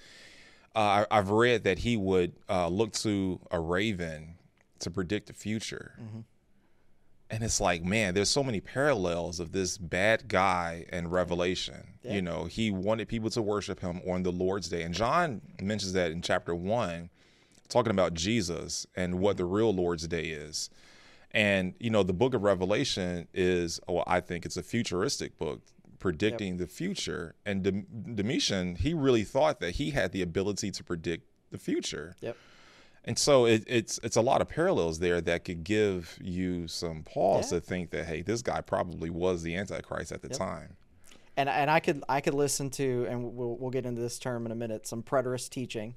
[0.75, 4.37] uh, I, I've read that he would uh, look to a raven
[4.81, 5.93] to predict the future.
[6.01, 6.21] Mm-hmm.
[7.31, 11.89] And it's like, man, there's so many parallels of this bad guy in Revelation.
[12.03, 14.83] You know, he wanted people to worship him on the Lord's day.
[14.83, 17.11] And John mentions that in chapter one,
[17.69, 20.71] talking about Jesus and what the real Lord's day is.
[21.33, 25.61] And, you know, the book of Revelation is, well, I think it's a futuristic book
[25.99, 27.35] predicting the future.
[27.45, 32.17] And Dom- Domitian, he really thought that he had the ability to predict the future.
[32.21, 32.37] Yep.
[33.05, 37.03] And so it, it's it's a lot of parallels there that could give you some
[37.05, 37.59] pause Yeah.
[37.59, 40.77] to think that hey, this guy probably was the Antichrist at the time.
[41.37, 44.45] and and I could I could listen to and we'll we'll get into this term
[44.45, 45.95] in a minute some preterist teaching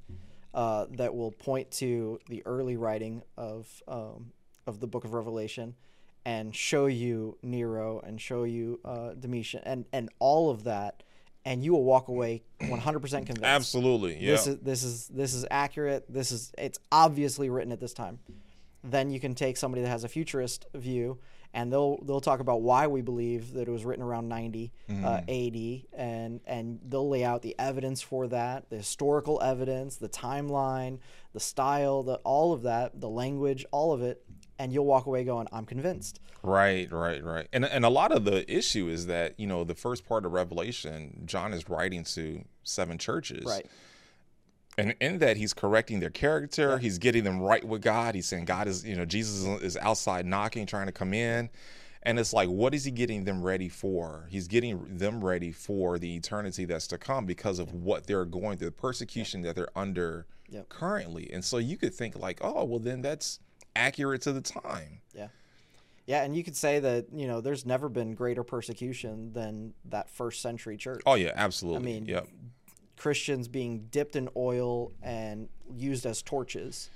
[0.53, 4.31] uh, that will point to the early writing of um,
[4.67, 5.75] of the Book of Revelation
[6.25, 11.03] and show you Nero and show you uh, Domitian and and all of that
[11.45, 13.43] and you will walk away 100% convinced.
[13.43, 14.31] Absolutely, yeah.
[14.31, 16.05] This is this is this is accurate.
[16.07, 18.19] This is it's obviously written at this time.
[18.83, 21.19] Then you can take somebody that has a futurist view,
[21.53, 24.71] and they'll they'll talk about why we believe that it was written around 90
[25.03, 30.09] uh, AD, and and they'll lay out the evidence for that, the historical evidence, the
[30.09, 30.99] timeline,
[31.33, 34.23] the style, the all of that, the language, all of it,
[34.59, 36.19] and you'll walk away going, I'm convinced.
[36.43, 37.47] Right, right, right.
[37.51, 40.31] And and a lot of the issue is that, you know, the first part of
[40.31, 43.45] Revelation, John is writing to seven churches.
[43.45, 43.65] Right.
[44.77, 48.15] And in that he's correcting their character, he's getting them right with God.
[48.15, 51.49] He's saying God is, you know, Jesus is- outside knocking, trying to come in.
[52.03, 54.25] And it's like, what is he getting them ready for?
[54.31, 58.57] He's getting them ready for the eternity that's to come because of what they're going
[58.57, 60.69] through, the persecution that they're under Yep.
[60.69, 61.31] currently.
[61.31, 63.39] And so you could think like, oh, well then that's
[63.75, 65.01] accurate to the time.
[65.13, 65.27] Yeah.
[66.07, 70.09] Yeah, and you could say that, you know, there's never been greater persecution than that
[70.09, 71.01] first century church.
[71.05, 71.81] Oh yeah, absolutely.
[71.81, 72.27] I mean, yep.
[73.01, 76.91] Christians being dipped in oil and used as torches,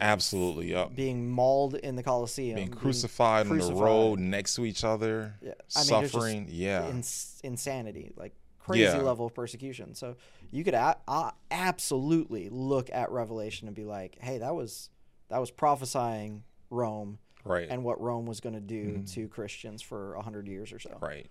[0.00, 0.96] Absolutely, yep.
[0.96, 5.52] being mauled in the Colosseum, Being crucified, on the road next to each other, Yeah.
[5.74, 6.46] I mean, suffering.
[6.48, 6.88] yeah.
[6.88, 8.96] ins- insanity, like crazy Yeah.
[9.02, 9.94] level of persecution.
[9.94, 10.16] So
[10.50, 14.88] you could a- a- absolutely look at Revelation and be like, "Hey, that was
[15.28, 17.68] that was prophesying Rome right.
[17.68, 19.04] and what Rome was going to do mm-hmm.
[19.04, 21.26] to Christians for a hundred years or so." right.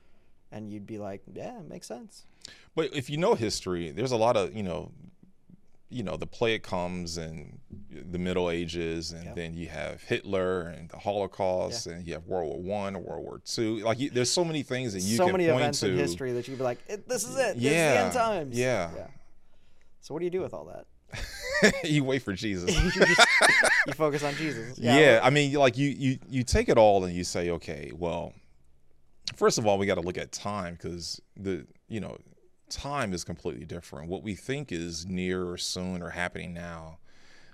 [0.51, 2.27] And you'd be like, "Yeah, it makes sense."
[2.75, 4.91] But if you know history, there's a lot of, you know,
[5.89, 10.89] you know, the plague comes in the Middle Ages, and then you have Hitler and
[10.89, 13.77] the Holocaust, and you have World War One, World War Two.
[13.77, 15.91] Like, you, there's so many things that you so can many events to.
[15.91, 17.55] in history that you could be like, "This is it.
[17.55, 18.89] This is the end times." yeah.
[20.01, 20.85] So what do you do with all that?
[21.83, 22.75] you wait for Jesus.
[22.83, 23.27] you, just,
[23.87, 24.77] you focus on Jesus.
[24.77, 28.33] yeah, I mean, like you, you, you take it all and you say, okay, well,
[29.35, 32.17] first of all, we got to look at time because the, you know,
[32.69, 34.09] time is completely different.
[34.09, 36.99] What we think is near or soon or happening now,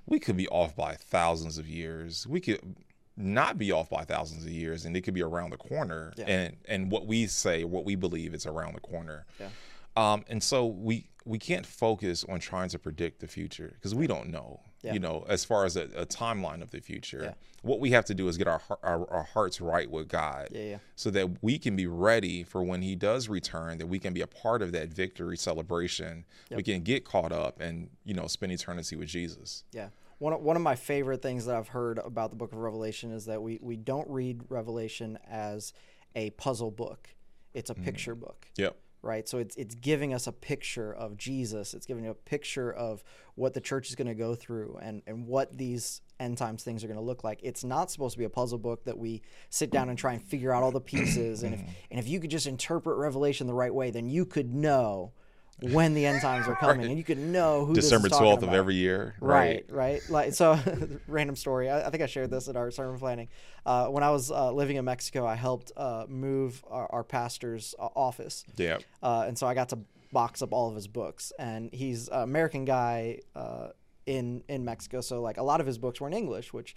[0.06, 2.26] we could be off by thousands of years.
[2.28, 2.76] We could
[3.18, 6.14] not be off by thousands of years, and it could be around the corner.
[6.18, 6.26] Yeah.
[6.26, 9.26] And and what we say, what we believe, is around the corner.
[9.40, 9.50] Yeah.
[9.96, 14.08] Um, and so we we can't focus on trying to predict the future because we
[14.08, 14.62] don't know.
[14.84, 14.94] Yeah.
[14.94, 17.34] You know, as far as a, a timeline of the future, Yeah.
[17.62, 20.62] what we have to do is get our, our our hearts right with God, Yeah,
[20.62, 20.78] yeah.
[20.96, 23.78] so that we can be ready for when He does return.
[23.78, 26.26] That we can be a part of that victory celebration.
[26.50, 29.64] We can get caught up and you know spend eternity with Jesus.
[29.72, 29.90] Yeah.
[30.22, 33.12] One of, one of my favorite things that I've heard about the book of Revelation
[33.12, 35.74] is that we, we don't read Revelation as
[36.16, 37.10] a puzzle book.
[37.56, 37.84] It's a mm.
[37.84, 38.78] picture book, Yep.
[39.02, 39.28] Right?
[39.28, 41.74] So it's it's giving us a picture of Jesus.
[41.74, 43.04] It's giving you a picture of
[43.36, 46.84] what the church is going to go through and, and what these end times things
[46.84, 47.40] are going to look like.
[47.42, 50.22] It's not supposed to be a puzzle book that we sit down and try and
[50.22, 51.44] figure out all the pieces.
[51.44, 51.70] and if mm.
[51.90, 55.14] and if you could just interpret Revelation the right way, then you could know
[55.62, 58.40] when the end times are coming, and you could know who December this is talking
[58.48, 59.16] 12th of every year.
[59.20, 60.02] Right, right.
[60.10, 60.60] Like so,
[61.08, 61.70] random story.
[61.70, 63.28] I, I think I shared this at our sermon planning.
[63.66, 67.76] Uh, when I was uh, living in Mexico, I helped uh, move our, our pastor's
[67.78, 68.80] uh, office, Yeah.
[69.04, 69.80] uh, and so I got to
[70.12, 71.32] box up all of his books.
[71.38, 73.70] And he's an American guy uh,
[74.06, 76.76] in in Mexico, so like a lot of his books were in English, which.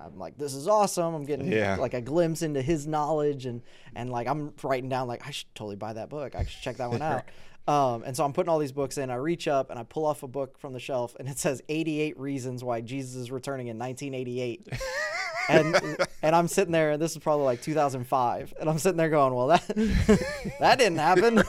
[0.00, 1.14] I'm like, this is awesome.
[1.14, 1.76] I'm getting Yeah.
[1.76, 3.62] like a glimpse into his knowledge, and
[3.94, 6.34] and like I'm writing down like I should totally buy that book.
[6.34, 7.22] I should check that one out.
[7.66, 9.10] Um, and so I'm putting all these books in.
[9.10, 11.62] I reach up and I pull off a book from the shelf, and it says
[11.68, 14.68] 88 reasons why Jesus is returning in 1988.
[15.48, 19.08] and and I'm sitting there, and this is probably like 2005, and I'm sitting there
[19.08, 19.66] going, "Well, that
[20.60, 21.42] that didn't happen,"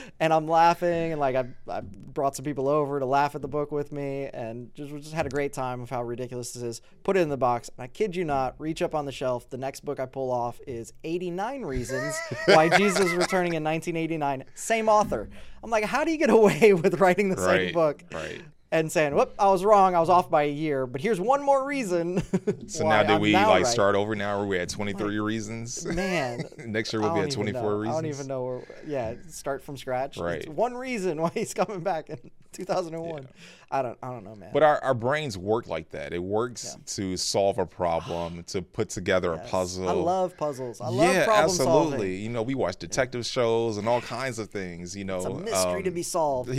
[0.20, 3.48] and I'm laughing, and like I, I brought some people over to laugh at the
[3.48, 6.80] book with me, and just just had a great time of how ridiculous this is.
[7.02, 9.48] Put it in the box, and I kid you not, reach up on the shelf.
[9.50, 14.44] The next book I pull off is 89 Reasons Why Jesus is Returning in 1989.
[14.54, 15.28] Same author.
[15.62, 18.02] I'm like, how do you get away with writing the same book?
[18.12, 18.42] Right.
[18.74, 19.94] And saying, "Whoop, I was wrong.
[19.94, 22.20] I was off by a year, but here's one more reason."
[22.66, 24.40] So now did I'm we now like right." start over now?
[24.40, 25.84] Are we at 23 reasons?
[25.84, 27.68] Man, Next year we'll be at 24 know.
[27.76, 27.96] reasons.
[27.96, 28.62] I don't even know where.
[28.86, 30.16] Yeah, start from scratch.
[30.16, 30.48] It's Right.
[30.48, 32.18] one reason why he's coming back in
[32.52, 33.28] 2001.
[33.70, 33.98] I don't.
[34.02, 34.50] I don't know, man.
[34.52, 36.12] But our, our brains work like that.
[36.12, 39.88] It works to solve a problem, to put together a puzzle.
[39.88, 40.80] I love puzzles.
[40.80, 41.90] I love yeah, problem absolutely.
[41.90, 42.20] solving.
[42.22, 44.96] You know, we watch detective shows and all kinds of things.
[44.96, 46.50] You know, It's a mystery to um, be solved.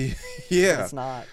[0.50, 1.26] yeah, It's not.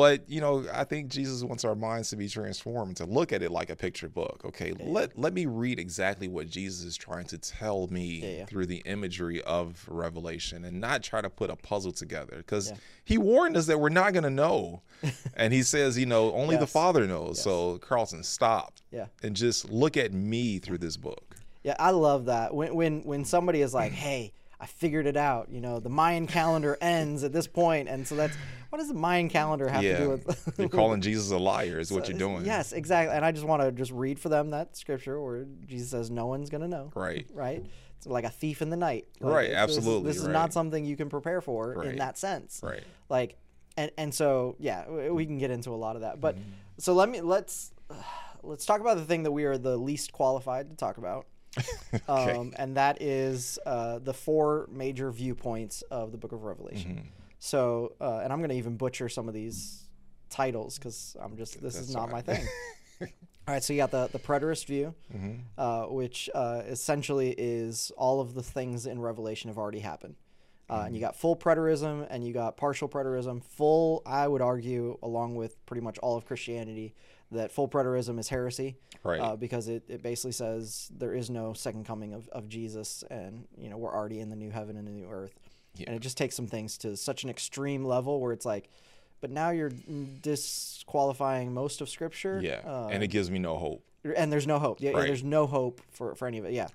[0.00, 3.42] But you know, I think Jesus wants our minds to be transformed to look at
[3.42, 4.40] it like a picture book.
[4.46, 8.44] Okay, let let me read exactly what Jesus is trying to tell me Yeah, yeah.
[8.46, 12.36] through the imagery of Revelation, and not try to put a puzzle together.
[12.38, 12.76] Because Yeah.
[13.04, 14.80] he warned us that we're not going to know,
[15.36, 17.38] and he says, you know, only the Father knows.
[17.42, 18.74] So Carlton, stop.
[18.90, 19.06] Yeah.
[19.22, 21.36] And just look at me through this book.
[21.62, 22.54] Yeah, I love that.
[22.54, 26.26] When when when somebody is like, "Hey, I figured it out," you know, the Mayan
[26.26, 28.36] calendar ends at this point, and so that's
[28.68, 30.52] what does the Mayan calendar have to do with?
[30.58, 32.44] you're calling Jesus a liar is what you're doing.
[32.44, 33.16] Yes, exactly.
[33.16, 36.26] And I just want to just read for them that scripture where Jesus says, "No
[36.26, 37.26] one's gonna know." Right.
[37.32, 37.64] Right.
[37.96, 39.08] It's like a thief in the night.
[39.20, 40.32] Like, Right, absolutely, This is, right.
[40.32, 42.60] not something you can prepare for in that sense.
[42.62, 42.82] Right.
[43.08, 43.36] Like,
[43.76, 46.20] and and so yeah, we- we can get into a lot of that.
[46.20, 46.50] But Mm-hmm.
[46.78, 47.72] so let me let's
[48.42, 51.26] let's talk about the thing that we are the least qualified to talk about.
[52.08, 52.32] Okay.
[52.36, 56.90] Um, and that is uh, the four major viewpoints of the Book of Revelation.
[56.92, 57.08] Mm-hmm.
[57.40, 59.88] So, uh, and I'm going to even butcher some of these
[60.28, 62.46] titles because I'm just this is That's not my thing.
[63.00, 65.34] All right, so you got the the preterist view, Mm-hmm.
[65.58, 70.14] uh, which uh, essentially is all of the things in Revelation have already happened.
[70.68, 73.42] Uh, and you got full preterism and you got partial preterism.
[73.42, 76.94] Full, I would argue, along with pretty much all of Christianity,
[77.32, 79.20] that full preterism is heresy Right.
[79.20, 83.46] uh, because it, it basically says there is no second coming of, of Jesus and
[83.56, 85.32] you know we're already in the new heaven and the new earth.
[85.86, 88.68] And it just takes some things to such an extreme level where it's like
[89.20, 89.70] but now you're
[90.50, 93.84] disqualifying most of scripture yeah, uh, and it gives me no hope.
[94.16, 94.80] and there's no hope.
[94.80, 95.06] Yeah, yeah, Right.
[95.06, 96.52] there's no hope for, for any of it.
[96.52, 96.68] Yeah.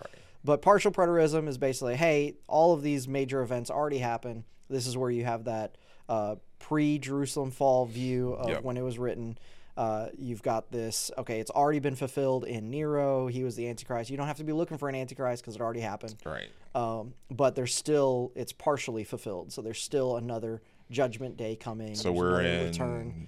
[0.43, 4.43] But partial preterism is basically hey all of these major events already happened.
[4.69, 5.75] This is where you have that
[6.07, 8.63] uh, pre-jerusalem fall view of Yep.
[8.63, 9.37] when it was written
[9.77, 14.09] uh, you've got this okay it's already been fulfilled in nero he was the antichrist
[14.09, 16.49] you don't have to be looking for an antichrist because it already happened Right.
[16.73, 22.11] um, but there's still it's partially fulfilled so there's still another judgment day coming So
[22.11, 23.27] we're in return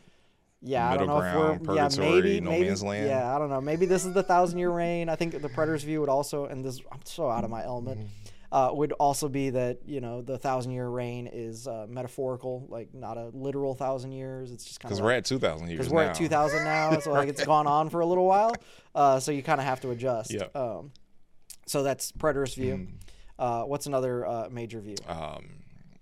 [0.60, 3.08] yeah, I don't know if we're yeah maybe no maybe man's land?
[3.08, 5.08] yeah I don't know maybe this is the thousand year reign.
[5.08, 8.00] I think the preterist view would also and this I'm so out of my element
[8.00, 8.08] Mm-hmm.
[8.50, 12.94] Uh, would also be that you know the thousand year reign is uh, metaphorical like
[12.94, 14.52] not a literal thousand years.
[14.54, 16.98] It's just kind of Because of we're at 2,000 years because we're at 2000 now,
[17.02, 18.56] so like it's gone on for a little while.
[18.96, 20.32] Uh, so you kind of have to adjust.
[20.34, 20.56] Yep.
[20.56, 20.92] Um,
[21.66, 22.88] so that's preterist view.
[23.38, 24.96] Uh, what's another uh, major view?
[25.08, 25.50] Um,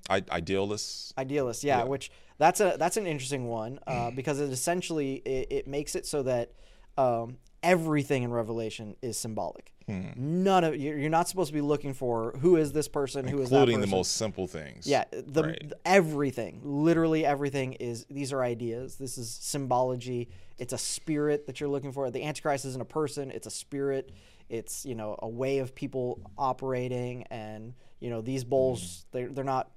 [0.08, 1.14] I, idealists.
[1.18, 1.84] Idealist, yeah, Yeah.
[1.86, 6.06] which that's a that's an interesting one uh, because it essentially it, it makes it
[6.06, 6.52] so that
[6.98, 9.72] um, everything in Revelation is symbolic.
[9.88, 10.10] Hmm.
[10.16, 13.40] None of you're you're not supposed to be looking for who is this person, who
[13.42, 14.88] is including the most simple things.
[14.88, 15.60] Yeah, the, Right.
[15.60, 18.96] th- everything, literally everything is these are ideas.
[18.96, 20.30] This is symbology.
[20.58, 22.10] It's a spirit that you're looking for.
[22.10, 24.12] The Antichrist isn't a person; it's a spirit.
[24.50, 29.44] It's you know a way of people operating, and you know these bowls they're they're
[29.44, 29.70] not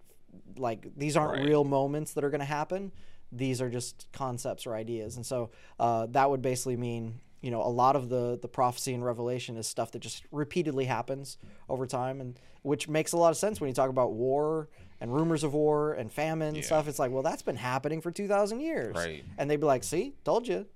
[0.57, 1.41] like these aren't.
[1.41, 1.49] Right.
[1.49, 2.93] real moments that are going to happen.
[3.31, 7.63] These are just concepts or ideas, and so uh, that would basically mean you know
[7.63, 11.87] a lot of the the prophecy and revelation is stuff that just repeatedly happens over
[11.87, 14.69] time, and which makes a lot of sense when you talk about war
[15.01, 16.89] and rumors of war and famine and stuff.
[16.89, 19.25] It's like, well, that's been happening for two thousand years, Right.
[19.39, 20.67] And they'd be like, "See, told you."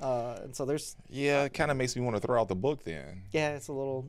[0.00, 2.54] Uh, and so there's Yeah, it kind of makes me want to throw out the
[2.56, 3.22] book then.
[3.32, 4.06] yeah, it's a little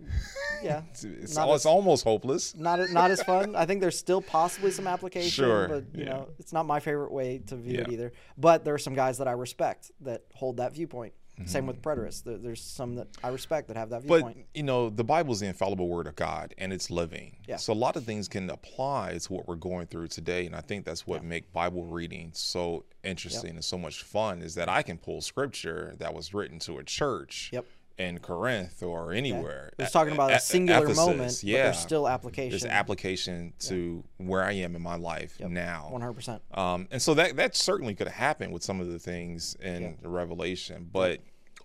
[0.62, 2.54] yeah, It's, it's, Not as- it's almost hopeless.
[2.54, 3.56] not not as fun.
[3.56, 6.10] I think there's still possibly some application, Sure, but you yeah.
[6.10, 8.12] know, it's not my favorite way to view it either.
[8.36, 11.14] But there are some guys that I respect that hold that viewpoint.
[11.46, 11.66] Same Mm-hmm.
[11.66, 12.22] with preterists.
[12.22, 14.36] There, there's some that I respect that have that viewpoint.
[14.36, 17.36] But you know, the Bible is the infallible word of God, and it's living.
[17.48, 17.56] Yeah.
[17.56, 20.60] So a lot of things can apply to what we're going through today, and I
[20.60, 24.42] think that's what make Bible reading so interesting and so much fun.
[24.42, 27.64] Is that I can pull scripture that was written to a church Yep.
[27.98, 29.70] In Corinth or anywhere.
[29.78, 31.62] It was talking about a- a singular Ephesus, moment, but Yeah.
[31.64, 32.50] there's still application.
[32.50, 35.88] There's application to where I am in my life now.
[35.92, 36.42] 100%.
[36.52, 40.08] Um, and so that that certainly could happen with some of the things in the
[40.08, 41.20] Revelation, but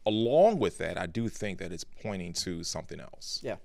[0.05, 3.39] along with that, I do think that it's pointing to something else.
[3.43, 3.55] Yeah.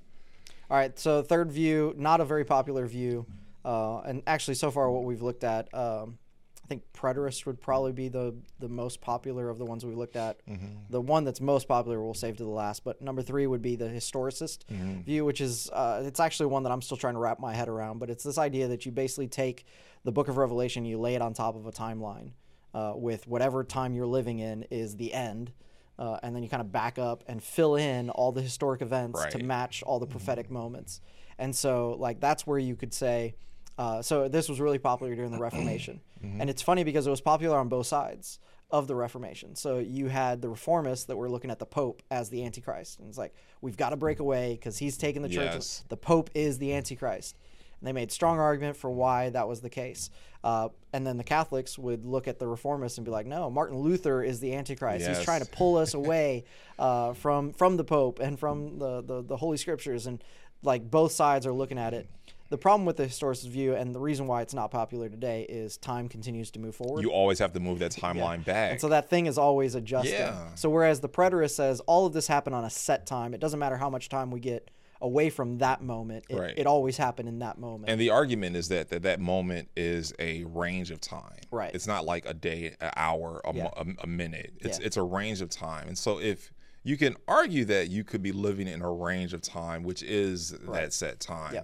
[0.70, 0.98] All right.
[0.98, 3.26] So third view, not a very popular view,
[3.64, 6.18] uh, and actually so far what we've looked at, um,
[6.64, 10.16] I think preterist would probably be the the most popular of the ones we looked
[10.16, 10.40] at.
[10.88, 12.84] The one that's most popular we'll save to the last.
[12.84, 14.64] But number three would be the historicist
[15.04, 17.68] view, which is uh, it's actually one that I'm still trying to wrap my head
[17.68, 17.98] around.
[17.98, 19.66] But it's this idea that you basically take
[20.04, 22.30] the Book of Revelation, you lay it on top of a timeline
[22.72, 25.52] uh, with whatever time you're living in is the end.
[25.98, 29.20] Uh, and then you kind of back up and fill in all the historic events
[29.30, 31.00] to match all the prophetic moments.
[31.38, 33.34] And so, like, that's where you could say,
[33.78, 36.00] uh, so this was really popular during the Reformation.
[36.40, 38.38] And it's funny because it was popular on both sides
[38.70, 39.54] of the Reformation.
[39.56, 42.98] So you had the reformists that were looking at the Pope as the Antichrist.
[42.98, 45.52] And it's like, we've got to break away because he's taking the church.
[45.52, 45.84] Yes.
[45.90, 47.36] The Pope is the Antichrist.
[47.78, 50.08] And they made strong argument for why that was the case.
[50.42, 53.78] Uh, and then the Catholics would look at the reformists and be like, no, Martin
[53.78, 55.06] Luther is the Antichrist.
[55.06, 56.44] He's trying to pull us away
[56.78, 60.24] uh, from from the Pope and from the, the the Holy Scriptures, and
[60.62, 62.08] like both sides are looking at it.
[62.54, 65.76] The problem with the historicist view, and the reason why it's not popular today, is
[65.76, 67.02] time continues to move forward.
[67.02, 68.70] You always have to move that timeline back.
[68.70, 70.12] And so that thing is always adjusting.
[70.14, 70.54] Yeah.
[70.54, 73.58] So whereas the preterist says all of this happened on a set time, it doesn't
[73.58, 76.26] matter how much time we get away from that moment.
[76.28, 76.54] It, Right.
[76.56, 77.90] it always happened in that moment.
[77.90, 81.40] and the argument is that, that that moment is a range of time.
[81.50, 81.74] Right.
[81.74, 83.70] It's not like a day, an hour, a, Yeah.
[83.76, 84.52] a, a minute.
[84.60, 84.86] It's Yeah.
[84.86, 85.88] it's a range of time.
[85.88, 86.52] And so if
[86.84, 90.50] you can argue that you could be living in a range of time, which is
[90.68, 91.54] that set time.
[91.54, 91.62] Yeah.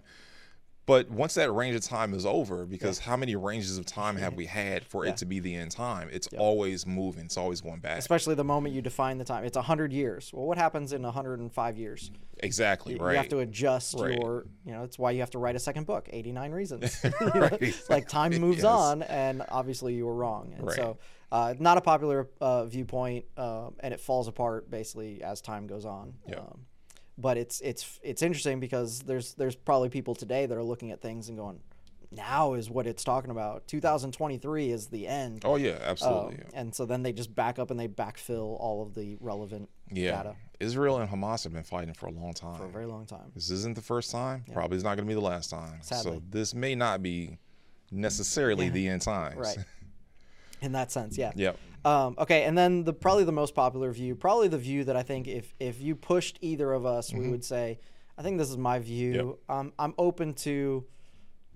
[0.87, 4.35] But once that range of time is over, because how many ranges of time have
[4.35, 5.13] we had for Yeah.
[5.13, 6.09] it to be the end time?
[6.11, 7.27] It's always moving.
[7.27, 7.99] It's always going back.
[7.99, 9.45] Especially the moment you define the time.
[9.45, 10.33] It's 100 years.
[10.33, 12.11] Well, what happens in 105 years?
[12.43, 12.95] exactly.
[12.95, 13.13] You right.
[13.13, 14.19] You have to adjust Right.
[14.19, 17.05] your, you know, it's why you have to write a second book, 89 Reasons.
[17.35, 17.75] Right.
[17.91, 18.65] Like time moves Yes.
[18.67, 20.55] on, and obviously you were wrong.
[20.57, 20.75] And Right.
[20.77, 20.97] so,
[21.31, 25.85] uh, not a popular uh, viewpoint, um, and it falls apart basically as time goes
[25.85, 26.15] on.
[26.27, 26.39] Yeah.
[26.39, 26.65] Um,
[27.21, 31.01] but it's it's it's interesting because there's there's probably people today that are looking at
[31.01, 31.61] things and going,
[32.11, 33.67] now is what it's talking about.
[33.69, 35.43] 2023 is the end.
[35.45, 36.45] oh yeah, Um, absolutely.
[36.55, 40.17] and so then they just back up and they backfill all of the relevant yeah.
[40.17, 42.59] data Israel and Hamas have been fighting for a long time.
[42.59, 43.33] for a very long time.
[43.35, 44.45] This isn't the first time.
[44.53, 45.81] Probably is not going to be the last time.
[45.81, 46.13] Sadly.
[46.13, 47.39] So this may not be
[47.91, 49.37] necessarily the end times.
[49.37, 49.59] Right.
[50.61, 51.33] In that sense, yeah.
[51.35, 51.59] yep.
[51.85, 55.03] Um, okay, and then the probably the most popular view, probably the view that I
[55.03, 57.19] think if if you pushed either of us, Mm-hmm.
[57.21, 57.79] we would say,
[58.19, 59.39] I think this is my view.
[59.49, 60.85] Um, I'm open to,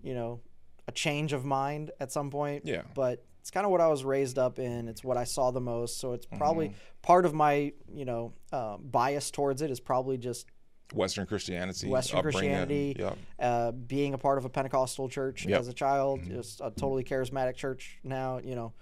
[0.03, 0.41] you know,
[0.89, 2.63] a change of mind at some point.
[2.65, 2.83] Yeah.
[2.95, 4.89] But it's kind of what I was raised up in.
[4.89, 6.01] It's what I saw the most.
[6.01, 6.77] So it's probably Mm-hmm.
[7.03, 10.47] part of my, you know, um, bias towards it is probably just
[10.95, 11.89] Western Christianity.
[11.89, 13.19] Western Christianity, Yep.
[13.41, 15.61] uh, being a part of a Pentecostal church Yep.
[15.61, 16.35] as a child, Mm-hmm.
[16.37, 18.73] just a totally charismatic church now, you know,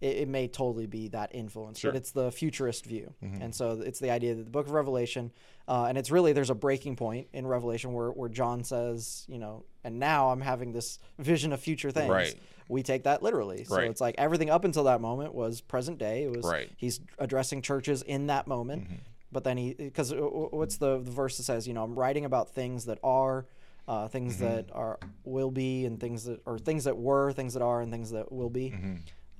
[0.00, 1.90] it, it may totally be that influence, Sure.
[1.90, 1.96] Mm-hmm.
[1.96, 3.12] but it's the futurist view.
[3.20, 5.30] And so it's the idea that the book of Revelation,
[5.68, 9.38] uh, and it's really, there's a breaking point in Revelation where, where John says, you
[9.38, 12.10] know, and now I'm having this vision of future things.
[12.10, 12.34] Right.
[12.68, 13.64] We take that literally.
[13.64, 13.90] So Right.
[13.90, 16.22] it's like everything up until that moment was present day.
[16.24, 16.66] It was, Right.
[16.66, 16.74] Mm-hmm.
[16.76, 18.86] he's addressing churches in that moment.
[19.32, 22.50] But then he, because what's the, the verse that says, you know, I'm writing about
[22.50, 23.46] things that are,
[23.88, 24.44] uh, things Mm-hmm.
[24.44, 27.90] that are will be, and things that or things that were, things that are, and
[27.92, 28.74] things that will be.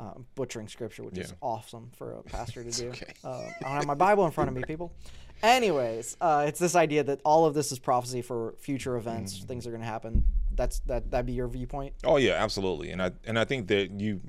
[0.00, 2.88] Uh, butchering scripture, which is awesome for a pastor to do.
[2.88, 3.12] okay.
[3.22, 4.94] Uh, I don't have my Bible in front of me, people.
[5.42, 9.36] Anyways, uh, it's this idea that all of this is prophecy for future events.
[9.36, 9.46] Mm-hmm.
[9.46, 10.24] Things are going to happen.
[10.54, 11.10] That's that.
[11.10, 11.94] That'd be your viewpoint.
[12.04, 12.90] Oh yeah, absolutely.
[12.92, 14.20] And I and I think that you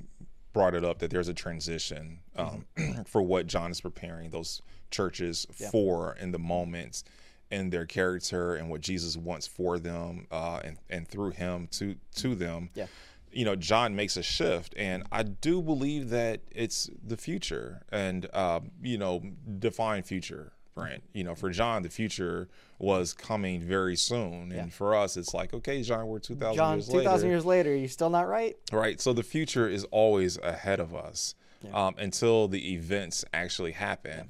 [0.53, 3.03] brought it up that there's a transition um, Mm-hmm.
[3.05, 7.05] for what John is preparing those churches for in the moments
[7.49, 11.95] and their character and what Jesus wants for them uh, and and through him to
[12.15, 12.69] to them.
[12.75, 12.87] Yeah.
[13.31, 18.27] You know, John makes a shift, and I do believe that it's the future, and
[18.33, 19.21] uh, you know,
[19.59, 21.03] define future, Brent.
[21.13, 25.53] You know, for John, the future was coming very soon, and for us, it's like,
[25.53, 27.09] okay, John, we're two thousand John, years two later.
[27.09, 28.57] thousand years later, you still not right?
[28.71, 28.99] Right.
[28.99, 31.35] So the future is always ahead of us
[31.73, 34.29] um, until the events actually happen.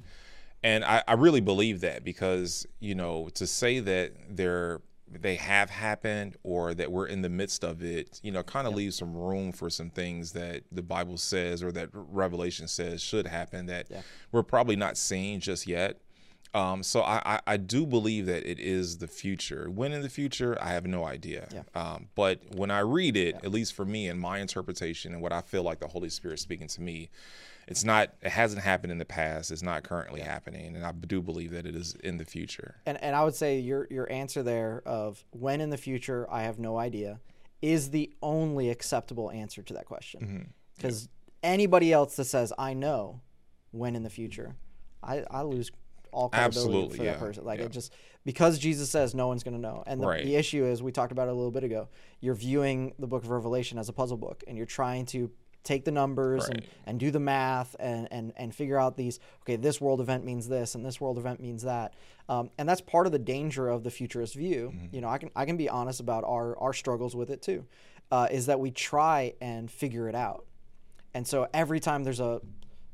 [0.64, 4.80] And I, I really believe that because, you know, to say that they're
[5.20, 8.74] they have happened or that we're in the midst of it, you know, kind of
[8.74, 13.26] leaves some room for some things that the Bible says or that Revelation says should
[13.26, 14.02] happen that Yeah.
[14.30, 16.00] we're probably not seeing just yet.
[16.54, 19.70] Um, so I, I, I do believe that it is the future.
[19.70, 21.48] When in the future, I have no idea.
[21.50, 21.62] Yeah.
[21.74, 25.32] Um, but when I read it, at least for me and my interpretation and what
[25.32, 27.08] I feel like the Holy Spirit speaking to me,
[27.68, 28.10] it's not.
[28.22, 29.50] It hasn't happened in the past.
[29.50, 32.76] It's not currently happening, and I do believe that it is in the future.
[32.86, 36.42] And and I would say your your answer there of when in the future I
[36.42, 37.20] have no idea
[37.60, 39.88] is the only acceptable answer to that Mm-hmm.
[39.88, 40.52] question.
[40.76, 41.08] Because
[41.42, 43.20] anybody else that says I know
[43.70, 44.56] when in the future,
[45.02, 45.70] I, I lose
[46.10, 47.44] all credibility Absolutely, for yeah, that person.
[47.44, 47.66] Like yeah.
[47.66, 47.92] it just
[48.24, 49.82] because Jesus says no one's going to know.
[49.86, 50.24] And the, Right.
[50.24, 51.88] the issue is we talked about it a little bit ago.
[52.20, 55.30] You're viewing the book of Revelation as a puzzle book and you're trying to
[55.64, 56.68] take the numbers and, Right.
[56.86, 60.48] and do the math and, and, and figure out these okay this world event means
[60.48, 61.94] this and this world event means that.
[62.28, 64.72] Um, and that's part of the danger of the futurist view.
[64.74, 64.94] Mm-hmm.
[64.94, 67.64] you know I can I can be honest about our our struggles with it too
[68.10, 70.46] uh, is that we try and figure it out.
[71.14, 72.40] And so every time there's a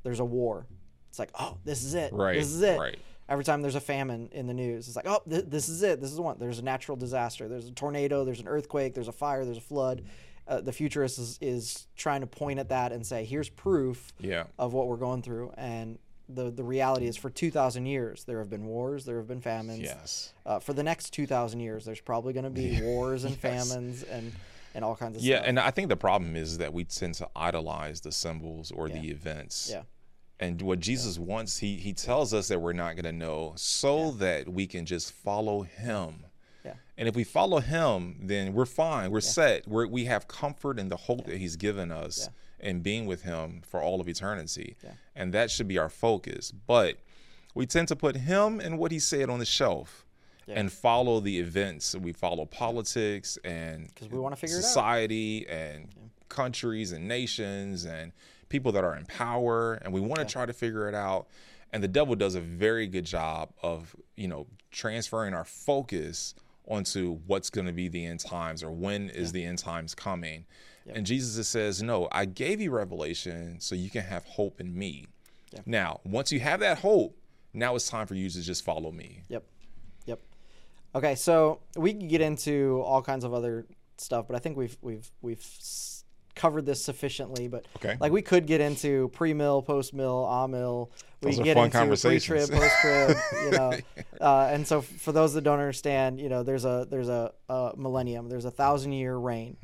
[0.02, 0.66] there's a war
[1.08, 2.12] it's like oh this is it.
[2.12, 2.78] Right, this is it.
[2.78, 2.98] right.
[3.30, 6.00] every time there's a famine in the news it's like oh th- this is it.
[6.02, 6.36] This is the one.
[6.38, 7.48] There's a natural disaster.
[7.48, 8.26] There's a tornado.
[8.26, 8.92] There's an earthquake.
[8.94, 9.44] There's a fire.
[9.46, 10.02] There's a flood
[10.48, 14.44] uh, the futurist is, is trying to point at that and say here's proof Yeah.
[14.58, 15.98] of what we're going through and
[16.30, 19.80] the the reality is for 2000 years there have been wars there have been famines
[19.80, 20.32] Yes.
[20.44, 24.32] uh, for the next 2000 years there's probably going to be wars and famines and
[24.74, 27.14] and all kinds of Yeah, stuff and I think the problem is that we tend
[27.14, 29.68] to idolize the symbols or the events.
[29.72, 29.82] yeah
[30.40, 34.10] And what Jesus wants, he he tells us that we're not going to know, so
[34.12, 36.26] that we can just follow him.
[36.98, 39.10] Yeah And if we follow him, then we're fine.
[39.10, 39.66] We're set.
[39.68, 42.28] We're, we have comfort in the hope that he's given us
[42.60, 44.76] in being with him for all of eternity.
[44.82, 44.90] Yeah.
[45.14, 46.52] And that should be our focus.
[46.52, 46.96] But
[47.54, 50.04] we tend to put him and what he said on the shelf
[50.46, 50.58] Yeah.
[50.58, 51.94] and follow the events.
[51.94, 54.64] We follow politics and 'Cause we wanna figure it out.
[54.64, 55.88] society and
[56.28, 58.12] countries and nations and
[58.48, 61.28] people that are in power and we want to try to figure it out
[61.72, 66.34] and the devil does a very good job of you know transferring our focus
[66.68, 70.44] onto what's going to be the end times or when is the end times coming.
[70.90, 75.06] And jesus says no i gave you revelation so you can have hope in me.
[75.66, 77.14] Now once you have that hope
[77.52, 79.22] now it's time for you to just follow me.
[79.28, 79.44] Yep.
[80.06, 80.20] Yep.
[80.94, 83.66] Okay, so we can get into all kinds of other
[83.96, 85.44] stuff, but I think we've we've we've
[86.38, 87.48] covered this sufficiently.
[87.48, 87.96] But Okay.
[88.00, 90.90] like we could get into pre-mill, post-mill, ah-mill.
[91.20, 93.16] We Those can get into pre-trib, post-trib.
[93.44, 93.72] you know,
[94.20, 97.72] uh, and so for those that don't understand, you know, there's a there's a, a
[97.76, 98.28] millennium.
[98.28, 99.56] There's a thousand year reign.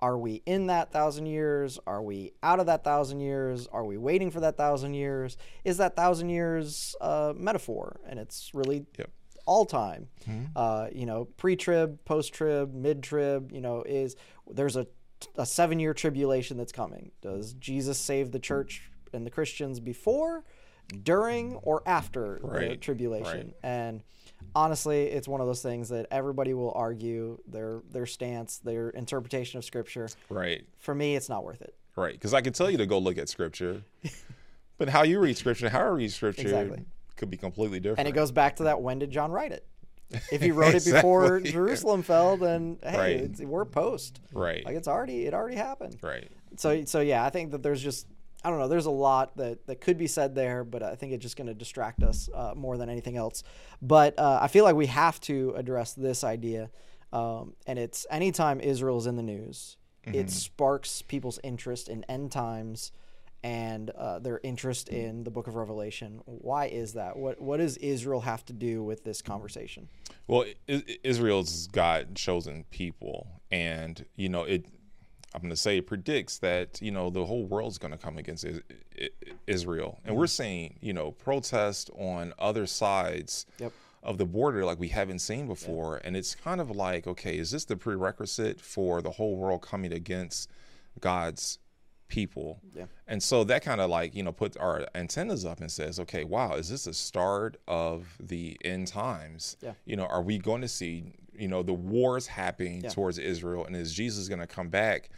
[0.00, 1.78] Are we in that thousand years?
[1.86, 3.68] Are we out of that thousand years?
[3.68, 5.36] Are we waiting for that thousand years?
[5.64, 8.00] Is that thousand years a metaphor?
[8.08, 9.10] And it's really Yep.
[9.46, 10.08] all time.
[10.56, 13.52] Uh, you know, pre-trib, post-trib, mid-trib.
[13.52, 14.16] You know, is
[14.50, 14.88] there's a
[15.36, 17.12] a seven-year tribulation that's coming.
[17.20, 20.44] Does Jesus save the church and the Christians before,
[21.02, 23.48] during, or after the tribulation?
[23.48, 23.54] right.
[23.62, 24.02] And
[24.54, 29.58] honestly, it's one of those things that everybody will argue their their stance, their interpretation
[29.58, 30.08] of Scripture.
[30.28, 31.74] right For me, it's not worth it.
[31.94, 33.82] Right, because I can tell you to go look at scripture,
[34.78, 36.86] but how you read scripture, how I read scripture, Exactly.
[37.16, 37.98] could be completely different.
[37.98, 39.66] And it goes back to that: when did John write it?
[40.30, 43.16] If he wrote it before Jerusalem fell, then hey, Right.
[43.16, 44.20] it's, we're post.
[44.32, 45.98] right, Like it's already it already happened.
[46.02, 48.06] right, So so yeah, I think that there's just
[48.44, 48.66] I don't know.
[48.66, 51.46] There's a lot that that could be said there, but I think it's just going
[51.46, 53.44] to distract us uh, more than anything else.
[53.80, 56.70] But uh, I feel like we have to address this idea,
[57.12, 62.90] um, and it's anytime Israel's in the news, it sparks people's interest in end times
[63.44, 66.20] and uh, their interest in the Book of Revelation.
[66.26, 67.16] Why is that?
[67.16, 69.88] What what does Israel have to do with this conversation?
[70.28, 70.44] Well,
[71.02, 74.66] Israel's God chosen people, and you know it.
[75.34, 78.18] I'm going to say it predicts that you know the whole world's going to come
[78.18, 78.60] against Is-
[79.00, 83.72] I- I- Israel, and we're seeing you know protest on other sides Yep.
[84.02, 87.50] of the border like we haven't seen before, and it's kind of like okay, is
[87.50, 90.48] this the prerequisite for the whole world coming against
[91.00, 91.58] God's
[92.12, 92.60] people?
[92.74, 92.84] Yeah.
[93.08, 96.22] And so that kind of like, you know, puts our antennas up and says, okay,
[96.24, 99.56] wow, is this the start of the end times?
[99.60, 99.72] Yeah.
[99.84, 102.90] You know, are we going to see, you know, the wars happening Yeah.
[102.90, 103.64] towards Israel?
[103.64, 105.08] And is Jesus going to come back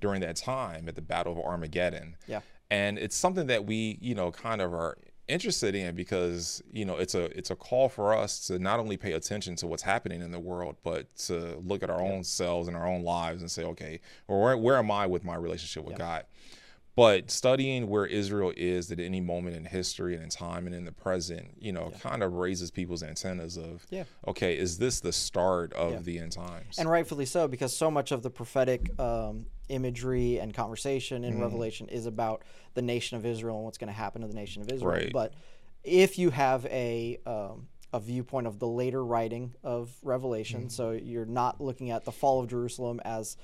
[0.00, 2.16] during that time at the Battle of Armageddon?
[2.28, 2.40] Yeah.
[2.70, 4.98] And it's something that we, you know, kind of are
[5.28, 8.96] interested in because you know it's a it's a call for us to not only
[8.96, 12.66] pay attention to what's happening in the world but to look at our own selves
[12.66, 15.84] and our own lives and say okay well where, where am i with my relationship
[15.84, 16.24] with god
[16.94, 20.84] But studying where Israel is at any moment in history and in time and in
[20.84, 24.04] the present, you know, kind of raises people's antennas of, Yeah.
[24.28, 25.98] okay, is this the start of Yeah.
[26.00, 26.78] the end times?
[26.78, 31.88] and rightfully so because so much of the prophetic um, imagery and conversation in revelation
[31.88, 32.42] is about
[32.74, 35.12] the nation of israel and what's going to happen to the nation of israel Right.
[35.12, 35.32] but
[35.84, 40.68] if you have a um, a viewpoint of the later writing of revelation Mm-hmm.
[40.68, 43.36] so you're not looking at the fall of jerusalem as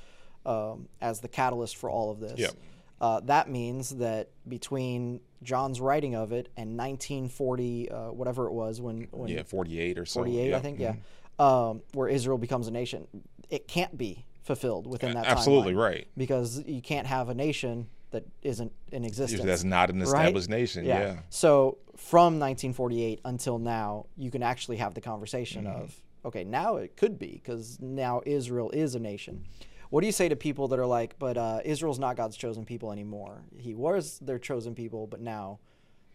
[0.44, 2.52] um, as the catalyst for all of this Yep.
[3.00, 8.80] Uh, that means that between John's writing of it and 1940, uh, whatever it was,
[8.80, 10.20] when, when yeah, 48 or so.
[10.20, 10.94] 48, I think, yeah,
[11.38, 13.06] um, where Israel becomes a nation.
[13.50, 15.32] It can't be fulfilled within that time.
[15.36, 16.08] Absolutely timeline right.
[16.16, 19.44] because you can't have a nation that isn't in existence.
[19.44, 20.06] That's not an right?
[20.06, 20.84] established nation.
[20.84, 21.20] Yeah.
[21.28, 25.82] So from 1948 until now, you can actually have the conversation Mm-hmm.
[25.82, 29.44] of okay, now it could be because now Israel is a nation.
[29.90, 32.64] What do you say to people that are like, but uh, Israel's not God's chosen
[32.64, 33.42] people anymore?
[33.56, 35.58] He was their chosen people, but now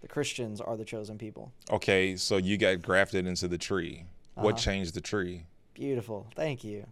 [0.01, 1.51] the Christians are the chosen people.
[1.71, 4.05] Okay, so you got grafted into the tree.
[4.35, 4.45] Uh-huh.
[4.45, 5.45] What changed the tree?
[5.73, 6.27] Beautiful.
[6.35, 6.85] Thank you.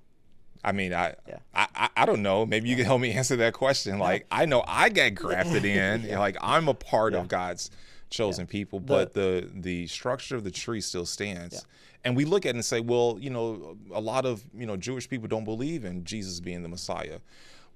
[0.63, 1.39] I mean, I, Yeah.
[1.53, 2.45] I, I, I don't know.
[2.45, 3.99] Maybe you can help me answer that question.
[3.99, 6.09] Like, I know I got grafted in.
[6.17, 7.69] Like, I'm a part of God's
[8.09, 11.65] chosen people, but the the structure of the tree still stands.
[12.03, 14.77] And we look at it and say, well, you know, a lot of you know
[14.77, 17.19] Jewish people don't believe in Jesus being the Messiah.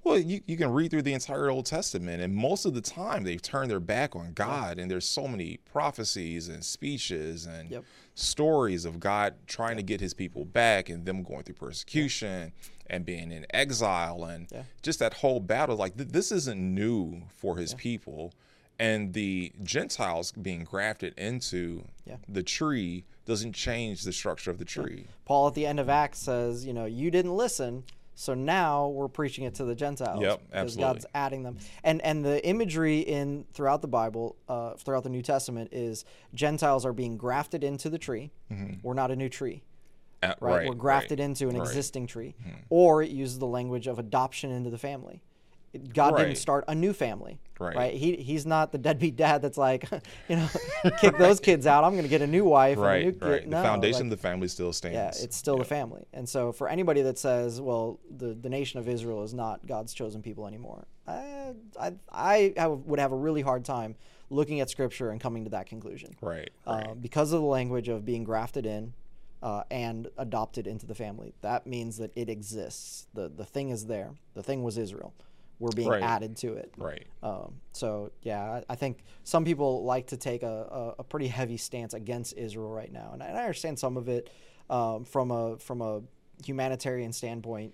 [0.03, 3.23] Well, you, you can read through the entire Old Testament, and most of the time
[3.23, 7.83] they've turned their back on God, and there's so many prophecies and speeches and Yep.
[8.13, 12.51] stories of God trying to get his people back and them going through persecution
[12.87, 14.63] and being in exile and Yeah.
[14.83, 15.75] just that whole battle.
[15.75, 18.31] Like, th- this isn't new for his people.
[18.77, 22.17] And the Gentiles being grafted into Yeah.
[22.29, 25.07] the tree doesn't change the structure of the tree.
[25.25, 29.07] Paul at the end of Acts says, you know, you didn't listen, so now we're
[29.07, 30.21] preaching it to the Gentiles.
[30.21, 30.93] Yep, because absolutely.
[30.93, 35.21] God's adding them, and and the imagery in throughout the Bible, uh, throughout the New
[35.21, 38.31] Testament, is Gentiles are being grafted into the tree.
[38.83, 39.63] We're not a new tree,
[40.23, 40.67] Uh, right?
[40.67, 41.63] We're grafted right, into an right.
[41.63, 41.67] Hmm.
[41.67, 42.35] existing tree,
[42.69, 45.21] or it uses the language of adoption into the family.
[45.77, 46.25] God Right.
[46.25, 47.93] didn't start a new family, Right.
[47.93, 49.89] He he's not the deadbeat dad that's like,
[50.29, 50.47] you know,
[50.99, 51.83] kick those kids out.
[51.85, 52.77] I'm going to get a new wife.
[52.77, 53.47] and a new Right, right.
[53.47, 54.95] No, the foundation like- of the family still stands.
[55.19, 56.05] yeah, it's still the family.
[56.13, 59.93] And so for anybody that says, well, the, the nation of Israel is not God's
[59.93, 63.95] chosen people anymore, I, I, I have, would have a really hard time
[64.29, 66.15] looking at scripture and coming to that conclusion.
[66.21, 66.87] right, right.
[66.87, 68.93] Uh, because of the language of being grafted in
[69.43, 71.33] uh, and adopted into the family.
[71.41, 73.05] That means that it exists.
[73.13, 74.11] The, the thing is there.
[74.33, 75.13] The thing was Israel.
[75.59, 76.03] We're being Right.
[76.03, 76.73] added to it.
[76.77, 77.05] right.
[77.23, 81.27] Um, so yeah, I, I think some people like to take a, a, a pretty
[81.27, 84.29] heavy stance against Israel right now, and I, and I understand some of it
[84.69, 86.01] um, from a from a
[86.45, 87.73] humanitarian standpoint.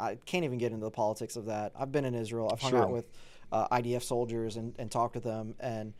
[0.00, 1.72] I can't even get into the politics of that.
[1.78, 2.50] I've been in Israel.
[2.52, 2.82] I've hung Sure.
[2.82, 3.08] out with
[3.52, 5.94] uh, IDF soldiers and, and talked to them, and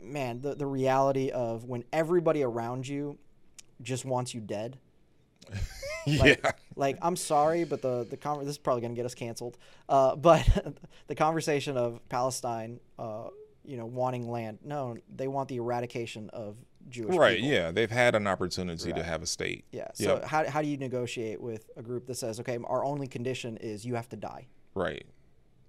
[0.00, 3.18] man, the the reality of when everybody around you
[3.82, 4.78] just wants you dead.
[6.06, 6.34] yeah.
[6.76, 9.56] Like, I'm sorry, but the the conver- this is probably going to get us canceled.
[9.88, 10.76] Uh, but
[11.06, 13.28] the conversation of Palestine, uh,
[13.64, 14.58] you know, wanting land.
[14.64, 16.56] No, they want the eradication of
[16.90, 17.36] Jewish Right.
[17.36, 17.50] people.
[17.50, 17.70] Yeah.
[17.70, 19.64] They've had an opportunity to have a state.
[19.72, 19.88] Yeah.
[19.94, 20.24] So Yep.
[20.24, 23.84] how how do you negotiate with a group that says, okay, our only condition is
[23.86, 24.48] you have to die?
[24.74, 25.06] Right.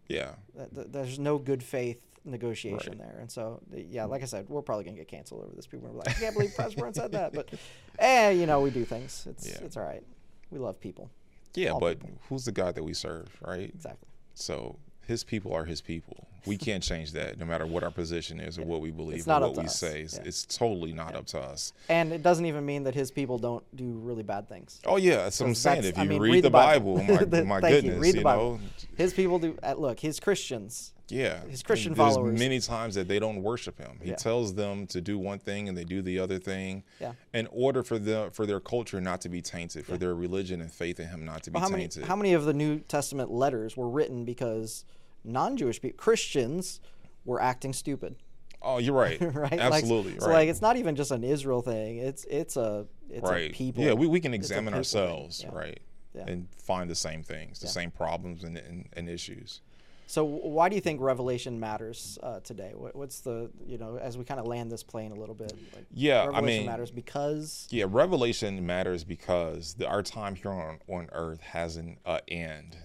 [0.10, 0.36] Yeah.
[0.58, 3.08] Th- th- There's no good faith negotiation Right.
[3.10, 5.68] there, and so yeah, like I said, we're probably gonna get canceled over this.
[5.68, 7.50] People are like, I can't believe Pastor Brent said that, but
[8.00, 9.26] eh, you know, we do things.
[9.30, 9.60] It's Yeah.
[9.66, 10.04] it's all right.
[10.52, 11.10] We love people.
[11.54, 11.72] Yeah.
[11.72, 12.00] All But
[12.30, 13.28] who's the God that we serve?
[13.46, 13.70] Right.
[13.74, 14.08] Exactly.
[14.34, 16.28] So his people are his people.
[16.46, 19.40] We can't change that no matter what our position is or what we believe or
[19.40, 19.78] what we us.
[19.80, 20.02] say.
[20.02, 20.24] It's, Yeah.
[20.26, 21.74] it's totally not up to us.
[21.90, 24.82] And it doesn't even mean that his people don't do really bad things.
[24.86, 25.84] Oh yeah, that's what I'm saying.
[25.86, 26.98] If I you mean, read, read the Bible.
[26.98, 27.76] Bible, my, my you.
[27.76, 28.54] goodness, Read the you Bible.
[28.58, 28.60] know,
[28.98, 29.58] His people do.
[29.64, 30.92] Uh, look, his Christians.
[31.10, 31.42] Yeah.
[31.46, 32.40] His Christian There's followers.
[32.40, 34.00] many times that they don't worship him.
[34.02, 34.16] He Yeah.
[34.16, 36.84] tells them to do one thing and they do the other thing.
[37.00, 37.14] Yeah.
[37.34, 40.72] In order for the for their culture not to be tainted, for their religion and
[40.72, 41.84] faith in him not to be Well, how many?
[41.84, 42.06] tainted.
[42.06, 44.86] How many of the New Testament letters were written because
[45.24, 46.80] non-Jewish people, Christians,
[47.26, 48.16] were acting stupid?
[48.62, 49.22] oh, you're right.
[49.36, 49.54] right?
[49.60, 50.26] Absolutely Like, right.
[50.28, 51.98] So like, it's not even just an Israel thing.
[51.98, 53.52] It's it's a it's right.
[53.52, 53.84] a people.
[53.84, 55.54] Yeah, we, we can examine ourselves, Yeah.
[55.56, 55.80] right?
[56.16, 56.24] Yeah.
[56.28, 59.62] And find the same things, the same problems and, and, and issues.
[60.08, 62.74] So why do you think Revelation matters uh, today?
[62.76, 65.54] What, what's the you know as we kind of land this plane a little bit?
[65.76, 70.52] Like, Yeah, I Revelation mean- matters because Yeah, revelation matters because the, our time here
[70.52, 72.78] on, on earth has an uh, end,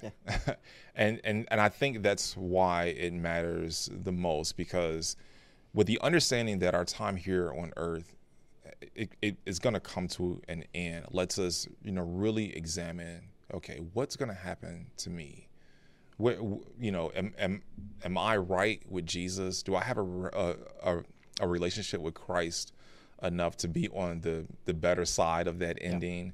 [0.94, 5.16] and and and I think that's why it matters the most because
[5.74, 8.14] with the understanding that our time here on earth
[8.94, 13.28] it, it is going to come to an end lets us you know really examine
[13.52, 15.46] okay what's going to happen to me
[16.80, 17.62] you know, am, am
[18.04, 19.62] am I right with Jesus?
[19.62, 20.54] Do I have a a,
[20.84, 21.02] a,
[21.40, 22.72] a relationship with Christ
[23.22, 26.32] enough to be on the the better side of that ending?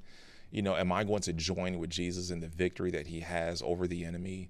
[0.51, 3.63] You know, am I going to join with Jesus in the victory that He has
[3.63, 4.49] over the enemy?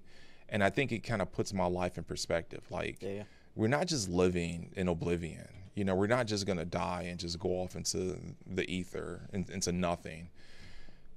[0.49, 2.63] And I think it kind of puts my life in perspective.
[2.69, 3.23] Like, Yeah, yeah.
[3.55, 5.47] we're not just living in oblivion.
[5.75, 9.27] You know, we're not just going to die and just go off into the ether,
[9.33, 10.29] in, into nothing.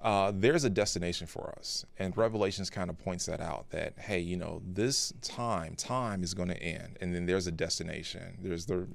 [0.00, 1.84] Uh, there's a destination for us.
[1.98, 6.32] And Revelations kind of points that out that, hey, you know, this time, time is
[6.32, 6.96] going to end.
[7.00, 8.38] And then there's a destination.
[8.42, 8.88] There's the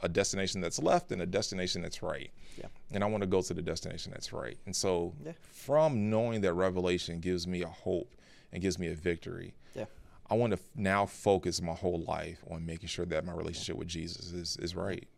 [0.00, 2.30] a destination that's left and a destination that's right.
[2.56, 2.66] Yeah.
[2.92, 4.56] And I want to go to the destination that's right.
[4.64, 5.32] And so, Yeah.
[5.42, 8.14] from knowing that Revelation gives me a hope
[8.52, 9.86] and gives me a victory, Yeah.
[10.30, 13.88] I want to now focus my whole life on making sure that my relationship with
[13.88, 15.08] Jesus is, is right.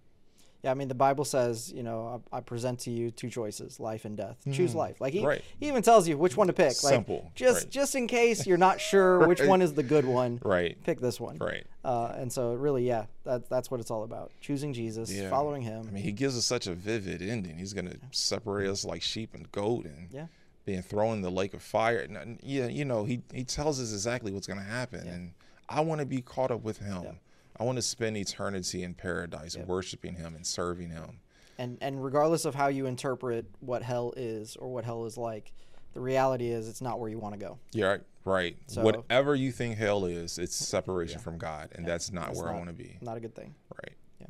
[0.62, 3.80] Yeah, I mean, the Bible says, you know, I, I present to you two choices,
[3.80, 4.36] life and death.
[4.52, 5.00] Choose life.
[5.00, 5.24] Like he.
[5.24, 5.42] Right.
[5.58, 6.82] he even tells you which one to pick.
[6.84, 7.70] Like, Simple, Just right.
[7.70, 9.48] just in case you're not sure which Right.
[9.48, 10.76] one is the good one, Right.
[10.84, 11.38] pick this one.
[11.38, 11.66] Right.
[11.82, 14.32] Uh, and so, really, yeah, that, that's what it's all about.
[14.42, 15.30] Choosing Jesus, Yeah.
[15.30, 15.86] following Him.
[15.88, 17.56] I mean, he gives us such a vivid ending.
[17.56, 20.26] He's going to separate us like sheep and goat and Yeah.
[20.66, 22.00] being thrown in the lake of fire.
[22.00, 25.08] And, yeah, you know, he, he tells us exactly what's going to happen.
[25.08, 25.32] And
[25.70, 27.18] I want to be caught up with him.
[27.60, 27.64] Yeah.
[27.64, 31.20] I want to spend eternity in paradise worshiping him and serving him.
[31.58, 35.52] and and regardless of how you interpret what hell is or what hell is like,
[35.92, 37.58] the reality is it's not where you want to go.
[37.72, 38.00] Yeah, right.
[38.24, 38.56] right.
[38.66, 41.70] So- Whatever you think hell is, it's separation from God.
[41.74, 42.96] And that's not It's where I want to be.
[43.00, 43.54] Not a good thing.
[43.82, 43.94] Right.
[44.20, 44.26] Yeah.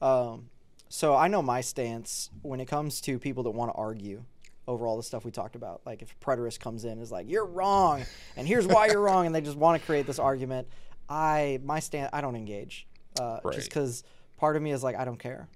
[0.00, 0.50] Um,
[0.88, 4.24] so I know my stance when it comes to people that want to argue
[4.68, 5.80] over all the stuff we talked about.
[5.86, 8.04] Like if a preterist comes in and is like, "You're wrong,"
[8.36, 10.68] and here's why you're wrong, and they just want to create this argument.
[11.08, 12.86] I my stand I don't engage,
[13.20, 14.04] uh, just because
[14.36, 15.48] part of me is like I don't care,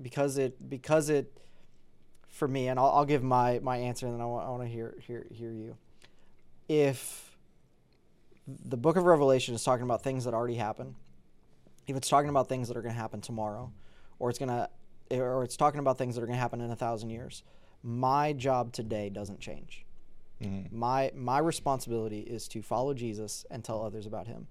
[0.00, 1.32] because it because it
[2.28, 4.62] for me, and I'll, I'll give my my answer, and then I want I want
[4.62, 5.76] to hear hear hear you.
[6.68, 7.36] If
[8.46, 10.94] the book of Revelation is talking about things that already happened,
[11.86, 13.72] if it's talking about things that are going to happen tomorrow,
[14.18, 14.68] or it's gonna,
[15.10, 17.42] or it's talking about things that are going to happen in a thousand years,
[17.82, 19.84] my job today doesn't change.
[20.70, 24.46] My my responsibility is to follow Jesus and tell others about Him.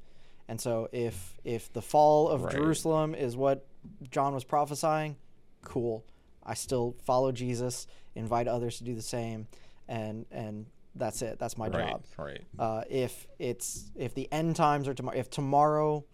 [0.48, 2.54] And so, if if the fall of Right.
[2.54, 3.66] Jerusalem is what
[4.10, 5.18] John was prophesying,
[5.64, 6.06] cool.
[6.44, 7.86] I still follow Jesus,
[8.16, 9.48] invite others to do the same,
[9.88, 11.38] and and that's it.
[11.38, 11.74] That's my Right.
[11.92, 12.04] job.
[12.18, 12.42] Right.
[12.58, 16.06] Uh, if it's if the end times are tomorrow, if tomorrow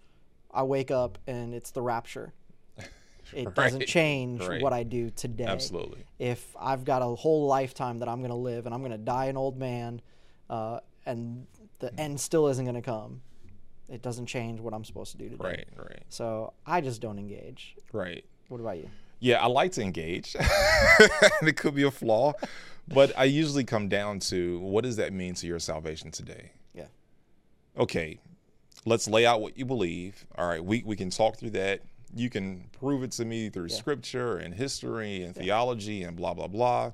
[0.51, 2.33] I wake up and it's the rapture,
[3.33, 4.61] it doesn't change Right.
[4.61, 5.45] what I do today.
[5.45, 6.05] Absolutely.
[6.17, 8.97] If I've got a whole lifetime that I'm going to live and I'm going to
[8.97, 10.01] die an old man,
[10.49, 11.45] uh, and
[11.79, 13.21] the end still isn't going to come,
[13.89, 15.43] it doesn't change what I'm supposed to do today.
[15.43, 15.67] Right.
[15.75, 16.03] Right.
[16.09, 17.75] So I just don't engage.
[17.91, 18.23] Right.
[18.49, 18.89] What about you?
[19.19, 20.35] Yeah, I like to engage.
[21.41, 22.33] it could be a flaw,
[22.89, 26.51] but I usually come down to what does that mean to your salvation today?
[26.73, 26.87] Yeah.
[27.77, 28.19] Okay,
[28.85, 30.25] let's lay out what you believe.
[30.37, 31.81] All right, we, we can talk through that.
[32.13, 36.47] You can prove it to me through scripture and history and theology and blah, blah,
[36.47, 36.91] blah.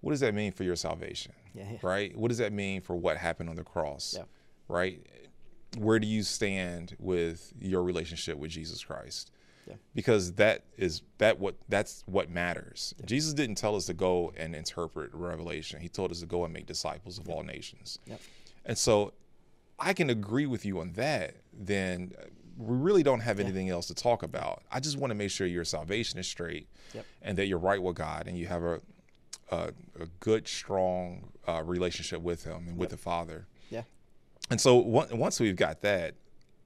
[0.00, 1.32] What does that mean for your salvation?
[1.54, 1.78] Yeah, yeah.
[1.82, 2.16] Right?
[2.16, 4.14] What does that mean for what happened on the cross?
[4.16, 4.24] Yeah.
[4.68, 5.06] Right?
[5.76, 9.30] Where do you stand with your relationship with Jesus Christ?
[9.66, 9.74] Yeah.
[9.94, 12.94] because that is that what that's what matters.
[13.04, 15.78] Jesus didn't tell us to go and interpret Revelation.
[15.82, 17.98] He told us to go and make disciples of all nations.
[18.06, 18.18] Yep.
[18.64, 19.12] And so
[19.78, 21.34] I can agree with you on that.
[21.52, 22.12] Then
[22.56, 24.62] we really don't have anything else to talk about.
[24.72, 27.04] I just want to make sure your salvation is straight Yep.
[27.20, 28.80] and that you're right with God and you have a
[29.50, 33.46] a, a good, strong uh, relationship with Him and with the Father.
[34.48, 34.54] Yeah.
[34.54, 36.14] And so once we've got that,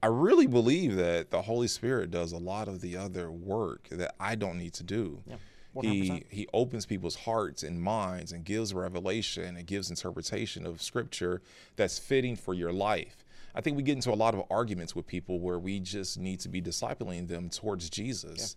[0.01, 4.15] I really believe that the Holy Spirit does a lot of the other work that
[4.19, 5.21] I don't need to do.
[5.25, 5.35] Yeah.
[5.81, 11.41] He he opens people's hearts and minds and gives revelation and gives interpretation of scripture
[11.75, 13.25] that's fitting for your life.
[13.55, 16.39] I think we get into a lot of arguments with people where we just need
[16.41, 18.55] to be discipling them towards Jesus.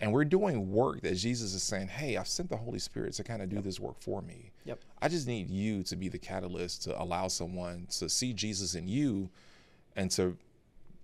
[0.00, 3.24] And we're doing work that Jesus is saying, Hey, I've sent the Holy Spirit to
[3.24, 4.50] kind of do this work for me.
[4.64, 4.80] Yep.
[5.02, 8.88] I just need you to be the catalyst to allow someone to see Jesus in
[8.88, 9.28] you
[9.96, 10.38] and to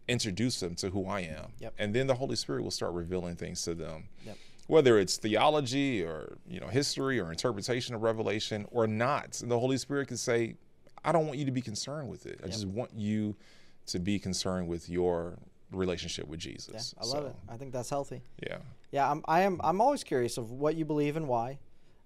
[0.08, 1.52] introduce them to who I am.
[1.58, 1.74] Yep.
[1.78, 4.04] And then the Holy Spirit will start revealing things to them.
[4.24, 4.38] Yep.
[4.68, 9.58] Whether it's theology or you know history or interpretation of revelation or not, and the
[9.58, 10.56] Holy Spirit can say,
[11.04, 12.40] "I don't want you to be concerned with it.
[12.42, 13.36] I just want you
[13.86, 15.38] to be concerned with your
[15.70, 17.36] relationship with Yeah, Jesus." I love So, it.
[17.48, 18.22] I think that's healthy.
[18.44, 18.58] Yeah.
[18.92, 19.60] Yeah, I'm, I am.
[19.64, 21.58] I'm always curious of what you believe and why.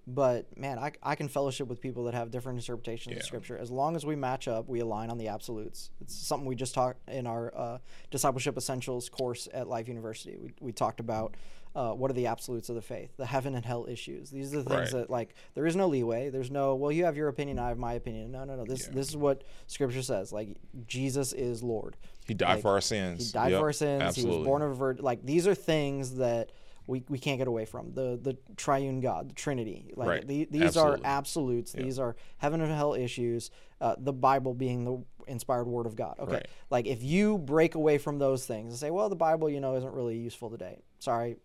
[0.07, 3.20] But man, I, I can fellowship with people that have different interpretations Yeah.
[3.20, 5.91] of scripture as long as we match up, we align on the absolutes.
[6.01, 7.78] It's something we just talked in our uh,
[8.11, 10.37] discipleship essentials course at Life University.
[10.41, 11.37] We, we talked about
[11.76, 14.31] uh, what are the absolutes of the faith, the heaven and hell issues.
[14.31, 15.01] These are the things Right.
[15.03, 16.31] that like there is no leeway.
[16.31, 18.33] There's no well, you have your opinion, I have my opinion.
[18.33, 18.64] No, no, no.
[18.64, 18.95] This Yeah.
[18.95, 20.33] this is what Scripture says.
[20.33, 20.57] Like
[20.89, 21.97] Jesus is Lord.
[22.26, 23.26] He died Like, for our sins.
[23.26, 24.03] He died Yep, for our sins.
[24.03, 24.33] Absolutely.
[24.33, 25.05] He was born of a virgin.
[25.05, 26.51] Like these are things that
[26.91, 27.93] we, we can't get away from.
[27.95, 29.93] The the triune God, the Trinity.
[29.97, 30.26] Like Right.
[30.26, 31.05] the, these Absolutely.
[31.05, 31.72] are absolutes.
[31.72, 33.51] These are heaven and hell issues.
[33.80, 36.16] Uh, the Bible being the inspired word of God.
[36.18, 36.32] Okay.
[36.34, 36.47] Right.
[36.68, 39.76] Like if you break away from those things and say, well, the Bible, you know,
[39.76, 40.82] isn't really useful today.
[40.99, 41.36] Sorry,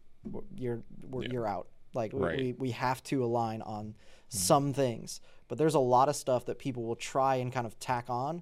[0.58, 1.68] you're we're, you're out.
[1.94, 2.38] Like we, Right.
[2.40, 3.96] We, we have to align on
[4.30, 5.22] some things.
[5.48, 8.42] But there's a lot of stuff that people will try and kind of tack on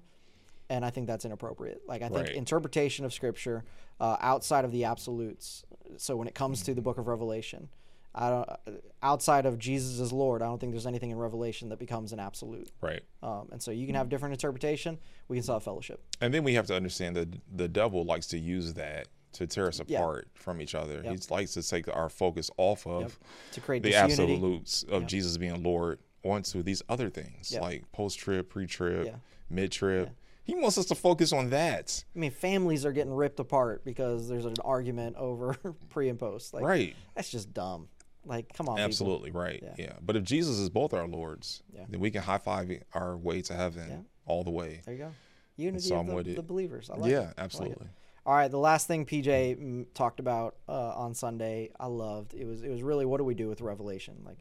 [0.70, 1.82] and I think that's inappropriate.
[1.86, 2.34] Like I think Right.
[2.36, 3.64] interpretation of scripture
[4.00, 5.62] uh, outside of the absolutes.
[6.00, 7.68] So when it comes to the book of Revelation,
[8.14, 8.56] I don't uh,
[9.02, 10.40] outside of Jesus as Lord.
[10.42, 12.70] I don't think there's anything in Revelation that becomes an absolute.
[12.80, 13.02] Right.
[13.22, 14.98] Um, and so you can have different interpretation.
[15.28, 16.00] We can still have fellowship.
[16.20, 19.66] And then we have to understand that the devil likes to use that to tear
[19.66, 19.98] us Yeah.
[19.98, 21.02] apart from each other.
[21.02, 21.12] Yep.
[21.12, 23.18] He likes to take our focus off of
[23.52, 24.34] To create the disunity.
[24.34, 27.62] absolutes of Jesus being Lord onto these other things Yep.
[27.62, 29.16] like post trib, pre trib, Yeah.
[29.50, 30.10] mid trib.
[30.44, 32.04] He wants us to focus on that.
[32.14, 35.54] I mean, families are getting ripped apart because there's an argument over
[35.88, 36.52] pre and post.
[36.54, 36.94] Like Right.
[37.14, 37.88] that's just dumb.
[38.26, 38.84] Like come on, people.
[38.84, 39.60] Absolutely right.
[39.62, 39.74] Yeah.
[39.78, 39.92] Yeah.
[40.02, 41.84] But if Jesus is both our lords, Yeah.
[41.88, 43.96] then we can high five our way to heaven Yeah.
[44.26, 44.80] all the way.
[44.84, 45.12] There you go.
[45.56, 46.90] Unity so of the, the believers.
[46.90, 47.12] I like it.
[47.14, 47.34] yeah, like it.
[47.38, 47.86] absolutely.
[48.26, 52.32] All right, the last thing PJ mm, talked about uh, on Sunday, I loved.
[52.34, 54.22] It was it was really what do we do with Revelation?
[54.24, 54.38] Like,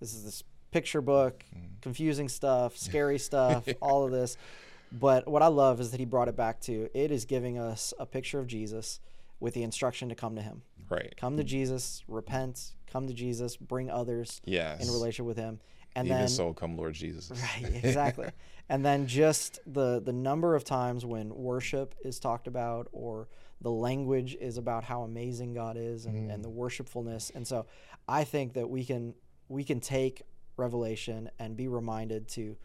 [0.00, 1.66] this is this picture book, Mm-hmm.
[1.82, 4.36] confusing stuff, scary stuff, all of this.
[4.92, 7.92] But what I love is that he brought it back to it is giving us
[7.98, 9.00] a picture of Jesus
[9.40, 10.62] with the instruction to come to him.
[10.88, 11.14] Right.
[11.16, 14.86] Come to Jesus, repent, come to Jesus, bring others Yes.
[14.86, 15.60] in relationship with him.
[15.94, 17.30] And Even then so, come Lord Jesus.
[17.30, 18.28] Right, exactly.
[18.68, 23.28] and then just the the number of times when worship is talked about or
[23.62, 26.54] the language is about how amazing God is and, and the mm.
[26.54, 27.30] worshipfulness.
[27.34, 27.64] And so
[28.06, 29.14] I think that we can
[29.48, 30.22] we can take
[30.58, 32.56] revelation and be reminded to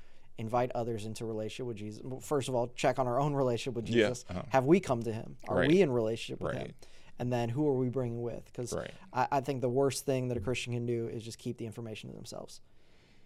[0.41, 2.01] invite others into relationship with Jesus.
[2.21, 4.25] First of all, check on our own relationship with Yeah, Jesus.
[4.29, 4.41] uh-huh.
[4.49, 5.37] Have we come to him?
[5.47, 5.69] Are Right.
[5.69, 6.73] we in relationship with him?
[7.19, 8.43] And then who are we bringing with?
[8.45, 8.91] Because Right.
[9.13, 11.65] I, I think the worst thing that a Christian can do is just keep the
[11.65, 12.59] information to themselves.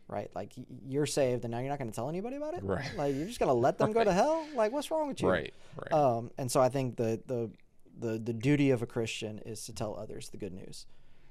[0.07, 0.29] Right?
[0.35, 0.51] Like
[0.85, 2.63] you're saved and now you're not going to tell anybody about it?
[2.63, 2.85] Right.
[2.95, 4.45] Like you're just going to let them go to hell?
[4.53, 5.29] Like what's wrong with you?
[5.29, 5.53] Right.
[5.81, 5.91] Right.
[5.93, 7.49] Um, and so I think the, the
[7.97, 10.85] the the duty of a Christian is to tell others the good news.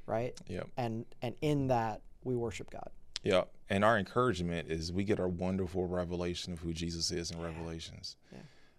[0.07, 0.35] Right?
[0.49, 0.67] yep.
[0.77, 2.91] And and in that we worship God.
[3.25, 3.51] Yep.
[3.71, 8.17] And our encouragement is we get our wonderful revelation of who Jesus is in Revelations.
[8.31, 8.39] Yeah.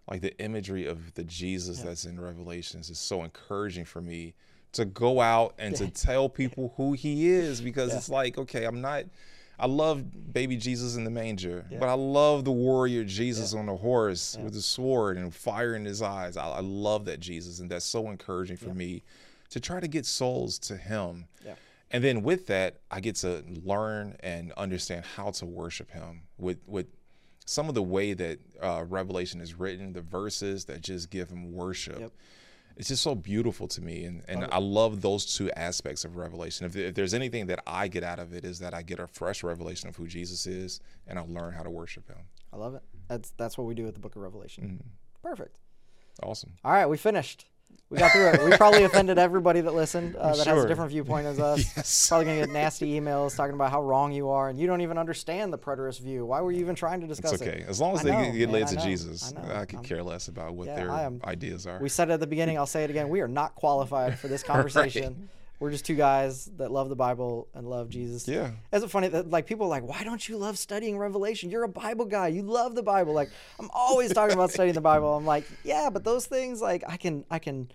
[0.09, 4.35] Like the imagery of the Jesus that's in Revelations is so encouraging for me
[4.73, 8.81] to go out and to tell people who he is because it's like, okay, I'm
[8.81, 9.05] not
[9.57, 13.75] I love baby Jesus in the manger, but I love the warrior Jesus on the
[13.75, 16.35] horse with the sword and fire in his eyes.
[16.35, 19.01] I, I love that Jesus, and that's so encouraging for me
[19.51, 21.27] to try to get souls to him.
[21.91, 26.67] And then with that, I get to learn and understand how to worship Him with
[26.67, 26.87] with
[27.45, 31.53] some of the way that uh, Revelation is written, the verses that just give Him
[31.53, 31.99] worship.
[31.99, 32.11] Yep.
[32.77, 36.65] It's just so beautiful to me, and, and I love those two aspects of Revelation.
[36.65, 39.07] If, if there's anything that I get out of it, is that I get a
[39.07, 42.17] fresh revelation of who Jesus is, and I learn how to worship Him.
[42.51, 42.81] I love it.
[43.07, 44.63] That's that's what we do with the book of Revelation.
[44.65, 45.29] Mm-hmm.
[45.29, 45.57] Perfect.
[46.21, 46.53] Awesome.
[46.65, 47.45] All right, we finished.
[47.89, 48.43] We got through it.
[48.43, 51.63] We probably offended everybody that listened uh, that has a different viewpoint as us.
[51.77, 52.07] Yes.
[52.09, 54.97] Probably gonna get nasty emails talking about how wrong you are, and you don't even
[54.97, 56.25] understand the preterist view.
[56.25, 57.47] Why were you even trying to discuss It's it?
[57.47, 57.65] okay.
[57.67, 59.65] As long as I they know, get, get man, led I to Jesus, I I,
[59.65, 61.79] could care less about what Yeah, their ideas are.
[61.79, 62.57] We said it at the beginning.
[62.57, 63.09] I'll say it again.
[63.09, 65.29] We are not qualified for this conversation.
[65.59, 68.27] We're just two guys that love the Bible and love Jesus.
[68.27, 68.51] yeah.
[68.73, 71.49] Isn't it funny that like people are like, why don't you love studying Revelation?
[71.49, 72.27] You're a Bible guy.
[72.27, 73.13] You love the Bible.
[73.13, 73.29] Like
[73.59, 75.15] I'm always talking about studying the Bible.
[75.15, 77.69] I'm like, yeah, but those things like I can I can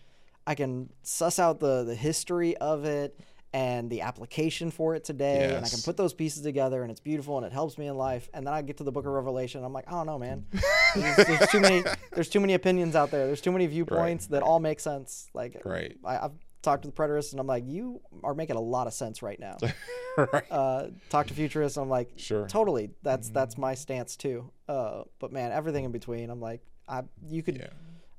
[0.46, 3.18] I can suss out the the history of it
[3.52, 7.00] and the application for it today, and I can put those pieces together, and it's
[7.00, 8.28] beautiful, and it helps me in life.
[8.32, 10.20] And then I get to the Book of Revelation, and I'm like, I don't know,
[10.20, 10.46] man.
[10.94, 11.82] There's, there's too many.
[12.12, 13.26] There's too many opinions out there.
[13.26, 15.28] There's too many viewpoints that all make sense.
[15.34, 15.96] Like, Right.
[16.04, 16.30] I, I've
[16.62, 19.38] talked to the preterists, and I'm like, you are making a lot of sense right
[19.40, 19.56] now
[20.16, 20.44] right.
[20.50, 21.76] uh, talk to futurists.
[21.76, 22.46] And I'm like, Sure.
[22.46, 22.90] totally.
[23.02, 24.50] That's that's my stance too.
[24.68, 27.68] Uh, but man, everything in between, I'm like, I you could, Yeah.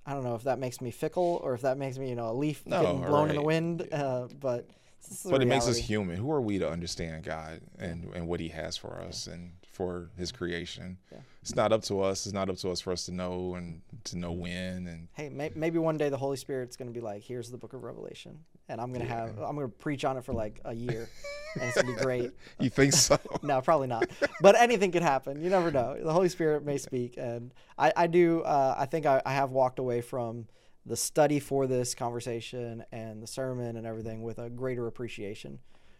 [0.05, 2.29] I don't know if that makes me fickle or if that makes me, you know,
[2.31, 3.45] a leaf No, getting blown in the right.
[3.45, 3.87] wind.
[3.91, 4.67] Uh, but
[5.01, 6.15] This is the but it makes us human.
[6.17, 10.09] Who are we to understand God and, and what He has for us and for
[10.17, 10.97] His creation?
[11.11, 11.19] Yeah.
[11.41, 12.25] It's not up to us.
[12.27, 14.85] It's not up to us for us to know and to know when.
[14.87, 17.57] And Hey, may, maybe one day the Holy Spirit's going to be like, "Here's the
[17.57, 18.37] Book of Revelation,"
[18.69, 21.09] and I'm going to have I'm going to preach on it for like a year,
[21.55, 22.31] and it's going to be great.
[22.59, 23.17] you think so?
[23.41, 24.05] no, probably not.
[24.41, 25.41] But anything could happen.
[25.41, 25.97] You never know.
[25.99, 28.41] The Holy Spirit may speak, and I, I do.
[28.41, 30.45] Uh, I think I, I have walked away from
[30.85, 35.57] the study for this conversation and the sermon and everything with a greater appreciation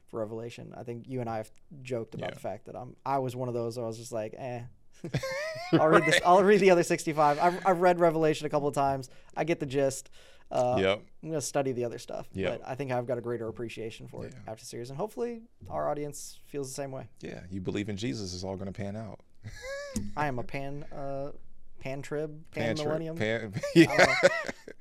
[0.08, 0.74] for Revelation.
[0.78, 2.34] I think you and I have joked about Yeah.
[2.36, 2.96] the fact that I'm.
[3.04, 3.80] I was one of those.
[3.80, 4.62] I was just like, eh.
[5.74, 6.20] I'll read this.
[6.26, 7.40] I'll read the other 65.
[7.40, 9.10] I've, I've read Revelation a couple of times.
[9.36, 10.10] I get the gist.
[10.52, 11.02] Uh, Yep.
[11.24, 12.28] I'm gonna study the other stuff.
[12.34, 12.60] Yep.
[12.60, 14.52] But I think I've got a greater appreciation for it Yeah.
[14.52, 17.08] after series, and hopefully our audience feels the same way.
[17.22, 17.40] Yeah.
[17.50, 19.22] You believe in Jesus, is all going to pan out.
[20.18, 21.32] I am a pan, uh,
[21.80, 24.16] pan trib, pan, Pan- millennium, Pan, yeah.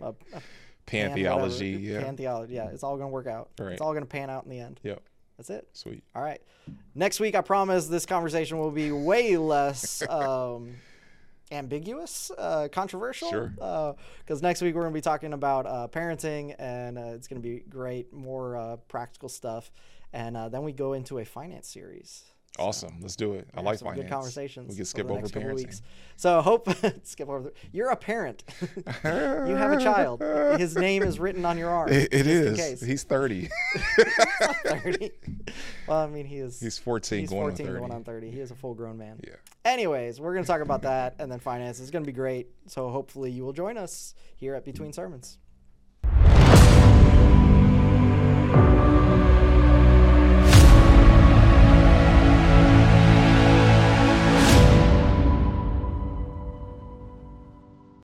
[0.00, 0.12] a, a
[0.86, 1.16] pan.
[1.16, 1.36] Yeah.
[2.02, 2.54] pan theology.
[2.54, 3.50] Yeah, it's all gonna work out.
[3.58, 3.72] Right.
[3.72, 4.80] It's all gonna pan out in the end.
[4.82, 5.02] Yep.
[5.41, 5.68] That's it.
[5.72, 6.05] Sweet.
[6.14, 6.43] All right.
[6.95, 10.74] Next week, I promise this conversation will be way less um,
[11.51, 13.30] ambiguous, uh, controversial.
[13.30, 13.97] Sure.
[14.18, 17.41] Because next week we're going to be talking about uh, parenting, and uh, it's going
[17.41, 19.72] to be great, more uh, practical stuff.
[20.12, 22.24] And uh, then we go into a finance series.
[22.59, 22.99] Awesome.
[23.01, 23.49] Let's do it.
[23.57, 24.03] I like some finance.
[24.05, 24.68] good conversations.
[24.68, 25.55] We can skip over couple parenting.
[25.55, 25.82] weeks.
[26.16, 26.68] So hope
[27.05, 27.45] skip over.
[27.45, 28.45] The, you're a parent.
[28.84, 30.20] you have a child.
[30.59, 31.91] His name is written on your arm.
[31.91, 32.82] It, it is.
[32.82, 33.49] He's 30.
[34.41, 35.11] Thirty.
[35.86, 36.61] Well, I mean, he is.
[36.61, 37.80] He's 14 He's going 14 on 30.
[37.80, 38.30] going on 30.
[38.30, 39.20] He is a full grown man.
[39.26, 39.34] Yeah.
[39.64, 41.80] Anyways, we're going to talk about that and then finance.
[41.80, 42.49] It's going to be great.
[42.66, 45.38] So hopefully you will join us here at Between Sermons.